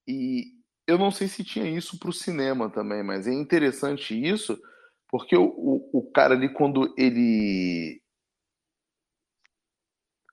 [0.07, 0.51] E
[0.87, 4.59] eu não sei se tinha isso para o cinema também, mas é interessante isso,
[5.13, 8.01] porque o, o, o cara ali, quando ele.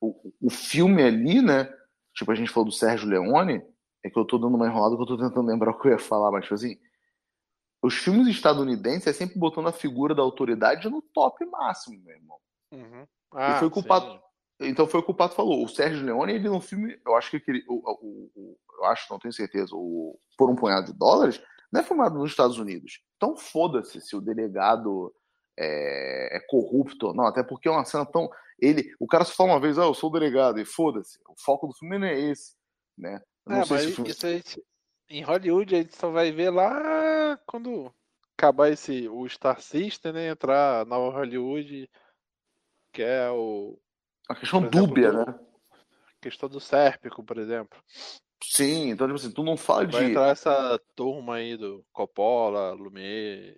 [0.00, 1.70] O, o filme ali, né?
[2.14, 3.62] Tipo, a gente falou do Sérgio Leone,
[4.02, 5.92] é que eu tô dando uma enrolada que eu tô tentando lembrar o que eu
[5.92, 6.78] ia falar, mas tipo assim.
[7.82, 12.38] Os filmes estadunidenses é sempre botando a figura da autoridade no top máximo, meu irmão.
[12.72, 13.06] Uhum.
[13.34, 14.18] Ah, e foi culpado.
[14.60, 15.62] Então foi o que o Pato falou.
[15.62, 19.32] O Sérgio Leone, ele no filme, eu acho que ele, o, eu acho, não tenho
[19.32, 21.38] certeza, o Por um Punhado de Dólares,
[21.72, 23.00] não é filmado nos Estados Unidos.
[23.16, 25.14] Então foda-se se o delegado
[25.58, 28.28] é, é, corrupto ou não, até porque é uma cena tão.
[28.58, 31.18] Ele, o cara só fala uma vez, ah, eu sou o delegado, e foda-se.
[31.28, 32.54] O foco do filme não é esse,
[32.96, 33.20] né?
[33.46, 34.10] não é, sei se filme...
[34.10, 34.42] isso aí,
[35.08, 37.92] em Hollywood a gente só vai ver lá quando
[38.38, 40.28] acabar esse o Star System, né?
[40.28, 41.90] Entrar Nova Hollywood,
[42.92, 43.78] que é o
[44.28, 45.40] a questão exemplo, dúbia, do, né?
[45.72, 47.82] A questão do Sérpico, por exemplo.
[48.43, 50.11] Sim, então, tipo assim, tu não fala Vai de.
[50.11, 53.57] entrar essa turma aí do Coppola, Lumière.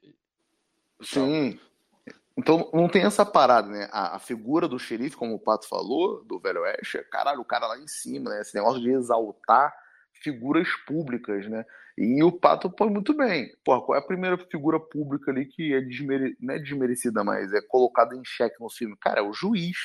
[1.01, 1.59] Sim.
[2.37, 3.89] Então não tem essa parada, né?
[3.93, 7.45] A, a, figura do xerife, como o Pato falou, do Velho Oeste, é, caralho, o
[7.45, 8.41] cara lá em cima, né?
[8.41, 9.73] Esse negócio de exaltar
[10.15, 11.65] figuras públicas, né?
[11.97, 13.55] E o Pato põe muito bem.
[13.63, 16.37] Porra, qual é a primeira figura pública ali que é desmere...
[16.41, 18.97] não é desmerecida, mas é colocada em xeque no filme?
[18.99, 19.77] Cara, é o juiz.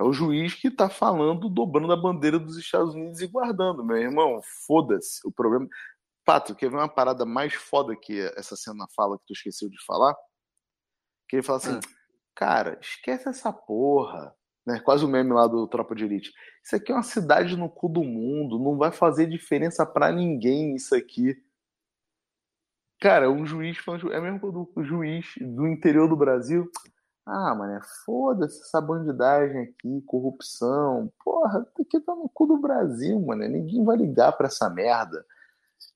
[0.00, 3.98] É o juiz que está falando, dobrando a bandeira dos Estados Unidos e guardando, meu
[3.98, 4.40] irmão.
[4.66, 5.20] Foda-se.
[5.28, 5.68] O problema.
[6.24, 9.76] Pato, quer ver uma parada mais foda que essa cena fala que tu esqueceu de
[9.84, 10.16] falar?
[11.28, 11.80] Que ele fala assim: ah.
[12.34, 14.34] cara, esquece essa porra.
[14.66, 14.80] Né?
[14.80, 16.32] Quase o meme lá do Tropa de Elite.
[16.64, 20.74] Isso aqui é uma cidade no cu do mundo, não vai fazer diferença para ninguém
[20.76, 21.36] isso aqui.
[22.98, 24.10] Cara, um juiz falando.
[24.14, 26.70] É mesmo do juiz do interior do Brasil.
[27.32, 31.12] Ah, mano, foda-se essa bandidagem aqui, corrupção.
[31.24, 33.46] Porra, aqui tá no cu do Brasil, mano.
[33.46, 35.24] Ninguém vai ligar pra essa merda.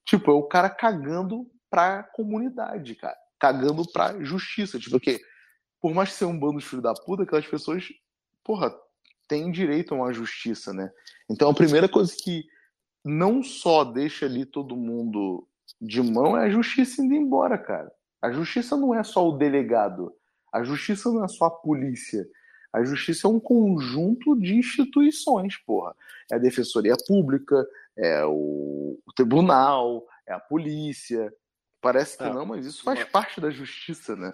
[0.05, 3.17] Tipo, é o cara cagando pra comunidade, cara.
[3.37, 4.79] Cagando pra justiça.
[4.79, 5.19] Tipo, que
[5.81, 7.89] por mais que seja um bando de filho da puta, aquelas pessoas,
[8.43, 8.73] porra,
[9.27, 10.89] têm direito a uma justiça, né?
[11.29, 12.45] Então a primeira coisa que
[13.03, 15.47] não só deixa ali todo mundo
[15.81, 17.91] de mão é a justiça indo embora, cara.
[18.21, 20.11] A justiça não é só o delegado.
[20.55, 22.25] A justiça não é só a polícia.
[22.71, 25.93] A justiça é um conjunto de instituições, porra.
[26.31, 31.33] É a defensoria pública, é o, o tribunal, é a polícia.
[31.81, 33.09] Parece que é, não, mas isso faz mas...
[33.09, 34.33] parte da justiça, né?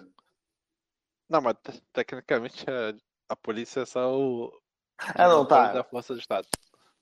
[1.28, 1.56] Não, mas
[1.92, 2.94] tecnicamente a,
[3.30, 4.52] a polícia é só o.
[5.16, 5.72] É, não, tá.
[5.72, 6.46] Da força do Estado.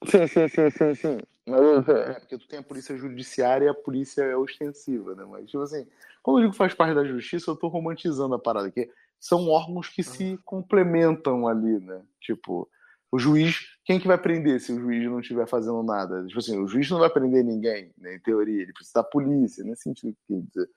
[0.06, 1.18] Sim, sim, sim, sim, sim.
[1.46, 5.26] É, porque tu tem a polícia judiciária e a polícia é ostensiva, né?
[5.26, 5.86] Mas, tipo assim,
[6.22, 8.90] quando eu digo que faz parte da justiça, eu tô romantizando a parada aqui
[9.20, 12.02] são órgãos que se complementam ali, né?
[12.20, 12.66] Tipo,
[13.12, 16.24] o juiz, quem que vai prender se o juiz não estiver fazendo nada?
[16.26, 19.62] Tipo assim, o juiz não vai prender ninguém, né, em teoria, ele precisa da polícia,
[19.64, 20.70] nesse sentido que quer dizer.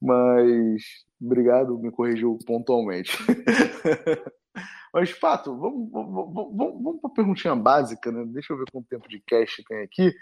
[0.00, 0.82] Mas,
[1.20, 3.16] obrigado, me corrigiu pontualmente.
[4.92, 8.24] Mas, Pato, vamos, vamos, vamos, vamos para a perguntinha básica, né?
[8.26, 10.12] Deixa eu ver quanto tempo de cast tem aqui.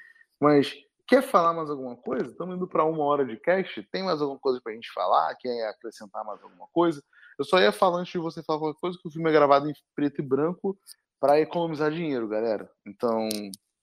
[0.41, 0.75] Mas,
[1.09, 2.31] quer falar mais alguma coisa?
[2.31, 3.83] Estamos indo para uma hora de cast.
[3.85, 5.35] Tem mais alguma coisa para a gente falar?
[5.37, 7.03] Quer acrescentar mais alguma coisa?
[7.39, 9.69] Eu só ia falar antes de você falar qualquer coisa que o filme é gravado
[9.69, 10.79] em preto e branco
[11.19, 12.71] para economizar dinheiro, galera.
[12.87, 13.27] Então,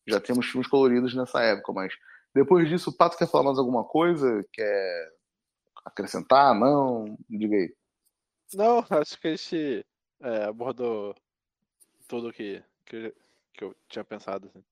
[0.08, 1.94] já temos filmes coloridos nessa época, mas
[2.34, 4.46] depois disso, o Pato quer falar mais alguma coisa?
[4.54, 5.12] Quer
[5.84, 6.54] acrescentar?
[6.54, 7.18] Não?
[7.28, 7.74] Diga aí.
[8.54, 9.86] Não, acho que a gente
[10.22, 11.16] é, abordou
[12.08, 13.14] tudo que, que,
[13.52, 14.48] que eu tinha pensado.
[14.48, 14.64] Assim.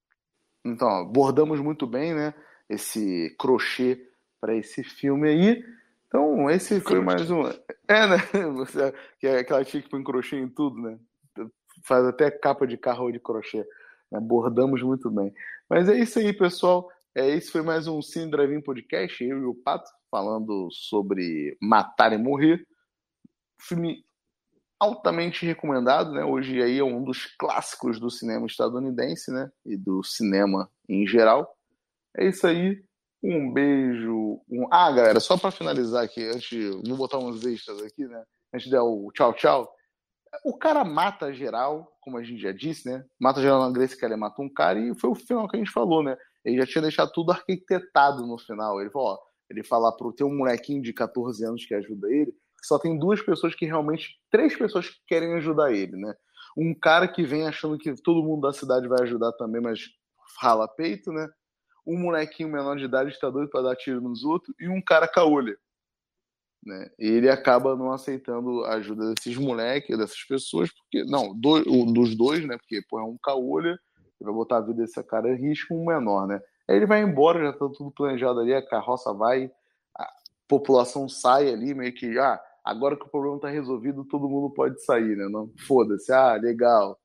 [0.66, 2.34] Então, abordamos muito bem, né?
[2.70, 4.10] Esse crochê
[4.40, 5.66] para esse filme aí.
[6.08, 7.44] Então, esse foi mais um.
[7.88, 8.18] É, né?
[9.20, 10.98] que é aquela tia que põe crochê em tudo, né?
[11.84, 13.66] Faz até capa de carro de crochê.
[14.14, 15.34] Abordamos muito bem.
[15.70, 16.90] Mas é isso aí, pessoal.
[17.16, 19.24] É, esse foi mais um Cine Drive-In Podcast.
[19.24, 22.66] Eu e o Pato falando sobre Matar e Morrer.
[23.60, 24.06] Filme
[24.80, 26.24] altamente recomendado, né?
[26.24, 29.50] Hoje aí é um dos clássicos do cinema estadunidense, né?
[29.66, 31.56] E do cinema em geral.
[32.18, 32.84] É isso aí.
[33.24, 34.42] Um beijo.
[34.50, 34.68] Um...
[34.72, 36.50] Ah, galera, só para finalizar aqui, antes,
[36.86, 38.24] vou botar uns extras aqui, né?
[38.54, 39.74] Antes de dar o tchau, tchau.
[40.44, 43.06] O cara mata geral, como a gente já disse, né?
[43.20, 45.60] Mata geral na Grécia, que ele matou um cara e foi o final que a
[45.60, 46.18] gente falou, né?
[46.44, 48.82] Ele já tinha deixado tudo arquitetado no final.
[48.82, 49.20] Ele falou, ó,
[49.50, 52.36] ele fala pro ter um molequinho de 14 anos que ajuda ele,
[52.66, 56.14] só tem duas pessoas que realmente, três pessoas que querem ajudar ele, né?
[56.58, 59.90] Um cara que vem achando que todo mundo da cidade vai ajudar também, mas
[60.40, 61.30] rala peito, né?
[61.86, 65.08] Um molequinho menor de idade está doido para dar tiro nos outros e um cara
[65.08, 65.58] caolha.
[66.66, 66.90] Né?
[66.98, 71.62] Ele acaba não aceitando a ajuda desses moleques, dessas pessoas, porque não, do,
[71.92, 72.58] dos dois, né?
[72.58, 73.78] Porque pô, é um caolha,
[74.24, 76.42] vai botar a vida desse cara em risco, um menor, né?
[76.68, 79.52] Aí ele vai embora, já tá tudo planejado ali, a carroça vai,
[79.98, 80.10] a
[80.48, 84.84] população sai ali, meio que, ah, agora que o problema tá resolvido, todo mundo pode
[84.84, 85.28] sair, né?
[85.30, 87.00] Não, foda-se, ah, legal.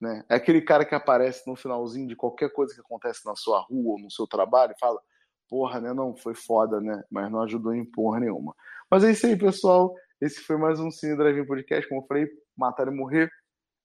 [0.00, 0.24] Né?
[0.28, 3.94] É aquele cara que aparece no finalzinho de qualquer coisa que acontece na sua rua
[3.94, 5.00] ou no seu trabalho e fala,
[5.48, 5.92] porra, né?
[5.92, 7.02] Não, foi foda, né?
[7.10, 8.54] Mas não ajudou em porra nenhuma.
[8.90, 9.94] Mas é isso aí, pessoal.
[10.20, 11.88] Esse foi mais um Cine Drive Podcast.
[11.88, 13.30] Como eu falei, matar e morrer.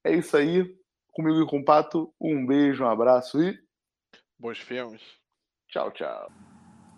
[0.04, 0.66] É isso aí.
[1.12, 2.14] Comigo e com o Pato.
[2.20, 3.58] Um beijo, um abraço e.
[4.40, 5.02] Bons filmes.
[5.68, 6.32] Tchau, tchau.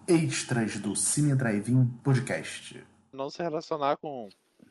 [0.08, 2.93] Extras do Cine Drive-In Podcast.
[3.14, 4.28] Não se relacionar com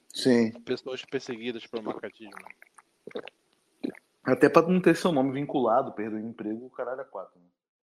[0.09, 0.51] Sim.
[0.63, 2.33] pessoas perseguidas pelo macatismo.
[4.25, 7.39] Até pra não ter seu nome vinculado, perder o emprego, o caralho é quatro.
[7.39, 7.47] Né?